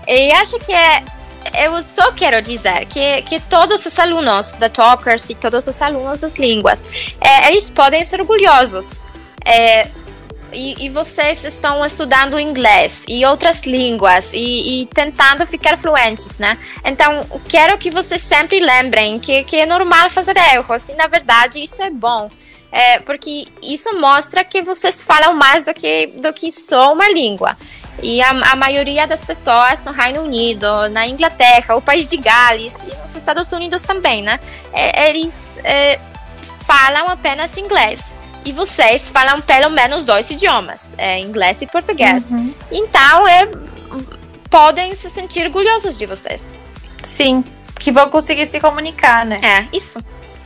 E 0.08 0.34
acho 0.34 0.58
que 0.58 0.74
é 0.74 1.04
eu 1.54 1.84
só 1.96 2.12
quero 2.12 2.42
dizer 2.42 2.86
que, 2.86 3.22
que 3.24 3.40
todos 3.40 3.86
os 3.86 4.00
alunos 4.00 4.56
da 4.58 4.70
Talkers 4.70 5.30
e 5.30 5.36
todos 5.36 5.68
os 5.68 5.82
alunos 5.82 6.20
das 6.20 6.36
línguas, 6.36 6.86
é, 7.20 7.50
eles 7.50 7.70
podem 7.70 8.04
ser 8.04 8.22
orgulhosos. 8.22 9.04
É, 9.46 9.88
e, 10.54 10.86
e, 10.86 10.90
vocês 10.90 11.46
estão 11.46 11.86
estudando 11.86 12.38
inglês 12.40 13.04
e 13.08 13.26
outras 13.26 13.62
línguas 13.62 14.30
e, 14.34 14.82
e, 14.82 14.86
tentando 14.88 15.46
ficar 15.46 15.78
fluentes, 15.78 16.38
né? 16.38 16.58
Então, 16.84 17.26
quero 17.48 17.78
que 17.78 17.90
vocês 17.90 18.22
sempre 18.22 18.60
lembrem 18.60 19.18
que, 19.18 19.44
que 19.46 19.58
é 19.58 19.66
normal 19.66 20.10
fazer 20.10 20.36
erros 20.36 20.90
e, 20.90 20.94
na 20.94 21.08
verdade, 21.08 21.64
isso 21.64 21.82
é 21.82 21.90
bom. 21.90 22.30
É, 22.72 23.00
porque 23.00 23.48
isso 23.62 23.94
mostra 24.00 24.46
que 24.46 24.62
vocês 24.62 25.04
falam 25.04 25.34
mais 25.34 25.66
do 25.66 25.74
que, 25.74 26.08
do 26.08 26.32
que 26.34 26.52
só 26.52 26.94
uma 26.94 27.10
língua. 27.10 27.58
E 28.02 28.22
a, 28.22 28.30
a 28.30 28.56
maioria 28.56 29.06
das 29.08 29.24
pessoas 29.24 29.84
no 29.84 29.92
Reino 29.92 30.22
Unido, 30.22 30.90
na 30.90 31.08
Inglaterra, 31.08 31.76
o 31.76 31.82
país 31.82 32.08
de 32.08 32.18
Gales 32.18 32.76
e 32.84 32.96
nos 33.02 33.16
Estados 33.16 33.52
Unidos 33.52 33.82
também, 33.82 34.22
né? 34.24 34.40
É, 34.74 35.10
eles 35.10 35.60
é, 35.64 36.00
falam 36.66 37.08
apenas 37.08 37.56
inglês. 37.58 38.02
E 38.44 38.52
vocês 38.52 39.08
falam 39.10 39.40
pelo 39.40 39.70
menos 39.70 40.04
dois 40.04 40.30
idiomas, 40.30 40.96
é, 40.98 41.20
inglês 41.20 41.62
e 41.62 41.68
português. 41.68 42.32
Uhum. 42.32 42.54
Então, 42.72 43.28
é, 43.28 43.48
podem 44.50 44.96
se 44.96 45.10
sentir 45.10 45.46
orgulhosos 45.46 45.98
de 45.98 46.08
vocês. 46.08 46.58
Sim, 47.04 47.44
que 47.80 47.92
vão 47.92 48.10
conseguir 48.10 48.48
se 48.48 48.60
comunicar, 48.60 49.26
né? 49.26 49.40
É, 49.44 49.76
isso. 49.76 50.00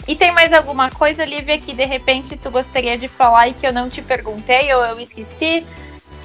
E 0.07 0.15
tem 0.15 0.31
mais 0.31 0.53
alguma 0.53 0.91
coisa, 0.91 1.23
Olivia, 1.23 1.57
que 1.57 1.73
de 1.73 1.85
repente 1.85 2.37
tu 2.37 2.51
gostaria 2.51 2.97
de 2.97 3.07
falar 3.07 3.47
e 3.47 3.53
que 3.53 3.65
eu 3.65 3.73
não 3.73 3.89
te 3.89 4.01
perguntei 4.01 4.71
ou 4.73 4.85
eu 4.85 4.99
esqueci 4.99 5.65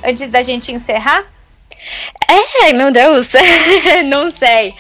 antes 0.05 0.31
da 0.31 0.43
gente 0.43 0.73
encerrar? 0.73 1.25
É, 2.29 2.73
meu 2.73 2.91
Deus, 2.91 3.29
não 4.07 4.31
sei. 4.31 4.75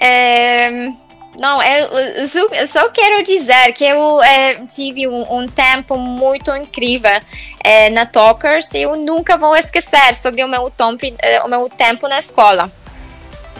É... 0.00 0.90
Não, 1.38 1.62
eu 1.62 2.28
só, 2.28 2.38
eu 2.46 2.66
só, 2.66 2.88
quero 2.88 3.22
dizer 3.22 3.72
que 3.74 3.84
eu 3.84 4.22
é, 4.22 4.54
tive 4.66 5.06
um, 5.06 5.40
um, 5.40 5.46
tempo 5.46 5.98
muito 5.98 6.54
incrível 6.56 7.20
é, 7.62 7.90
na 7.90 8.06
Talkers 8.06 8.72
e 8.72 8.82
eu 8.82 8.96
nunca 8.96 9.36
vou 9.36 9.54
esquecer 9.54 10.14
sobre 10.14 10.42
o 10.42 10.48
meu, 10.48 10.70
tempo, 10.70 11.14
é, 11.18 11.42
o 11.42 11.48
meu 11.48 11.68
tempo 11.68 12.08
na 12.08 12.18
escola. 12.18 12.72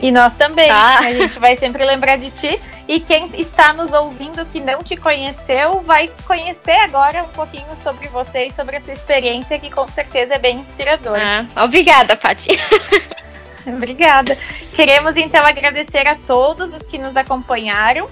E 0.00 0.10
nós 0.10 0.34
também. 0.34 0.68
Tá? 0.68 0.98
A 1.00 1.12
gente 1.12 1.38
vai 1.38 1.56
sempre 1.56 1.84
lembrar 1.84 2.16
de 2.16 2.30
ti. 2.30 2.60
E 2.88 3.00
quem 3.00 3.30
está 3.40 3.72
nos 3.72 3.92
ouvindo 3.92 4.46
que 4.46 4.60
não 4.60 4.82
te 4.82 4.96
conheceu, 4.96 5.80
vai 5.80 6.10
conhecer 6.24 6.78
agora 6.80 7.24
um 7.24 7.28
pouquinho 7.28 7.66
sobre 7.82 8.06
você 8.08 8.46
e 8.46 8.52
sobre 8.52 8.76
a 8.76 8.80
sua 8.80 8.92
experiência, 8.92 9.58
que 9.58 9.70
com 9.70 9.88
certeza 9.88 10.34
é 10.34 10.38
bem 10.38 10.58
inspiradora. 10.58 11.48
Ah, 11.54 11.64
obrigada, 11.64 12.16
Paty. 12.16 12.50
Obrigada. 13.66 14.38
Queremos 14.76 15.16
então 15.16 15.44
agradecer 15.44 16.06
a 16.06 16.14
todos 16.14 16.72
os 16.72 16.82
que 16.82 16.98
nos 16.98 17.16
acompanharam 17.16 18.08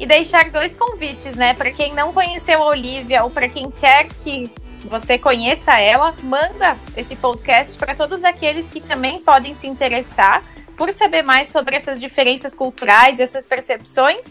e 0.00 0.06
deixar 0.06 0.50
dois 0.50 0.74
convites, 0.74 1.36
né? 1.36 1.52
Para 1.52 1.70
quem 1.70 1.94
não 1.94 2.14
conheceu 2.14 2.62
a 2.62 2.66
Olivia 2.66 3.22
ou 3.22 3.30
para 3.30 3.46
quem 3.46 3.70
quer 3.70 4.06
que 4.24 4.50
você 4.84 5.18
conheça 5.18 5.78
ela, 5.78 6.14
manda 6.22 6.78
esse 6.96 7.14
podcast 7.14 7.76
para 7.76 7.94
todos 7.94 8.24
aqueles 8.24 8.68
que 8.68 8.80
também 8.80 9.18
podem 9.18 9.54
se 9.54 9.66
interessar 9.66 10.42
por 10.76 10.92
saber 10.92 11.22
mais 11.22 11.48
sobre 11.48 11.76
essas 11.76 12.00
diferenças 12.00 12.54
culturais, 12.54 13.18
essas 13.18 13.46
percepções. 13.46 14.22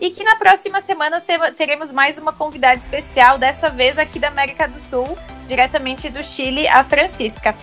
E 0.00 0.10
que 0.10 0.24
na 0.24 0.34
próxima 0.34 0.80
semana 0.80 1.22
teremos 1.56 1.92
mais 1.92 2.18
uma 2.18 2.32
convidada 2.32 2.74
especial, 2.74 3.38
dessa 3.38 3.70
vez 3.70 3.96
aqui 3.98 4.18
da 4.18 4.28
América 4.28 4.66
do 4.66 4.80
Sul, 4.80 5.16
diretamente 5.46 6.10
do 6.10 6.24
Chile, 6.24 6.66
a 6.66 6.82
Francisca. 6.82 7.54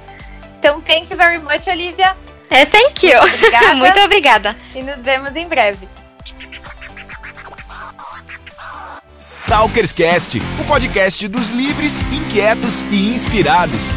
Então, 0.58 0.80
thank 0.82 1.12
you 1.12 1.17
very 1.17 1.38
much, 1.39 1.67
Olivia. 1.67 2.15
É, 2.49 2.65
thank 2.65 3.06
you. 3.06 3.19
Muito 3.21 3.36
obrigada. 3.36 3.75
Muito 3.75 3.99
obrigada. 3.99 4.56
E 4.73 4.82
nos 4.82 4.97
vemos 4.97 5.36
em 5.36 5.47
breve. 5.47 5.88
Talkerscast, 9.47 10.39
o 10.62 10.63
podcast 10.65 11.28
dos 11.28 11.49
livres, 11.49 11.99
inquietos 12.12 12.82
e 12.91 13.10
inspirados. 13.10 13.89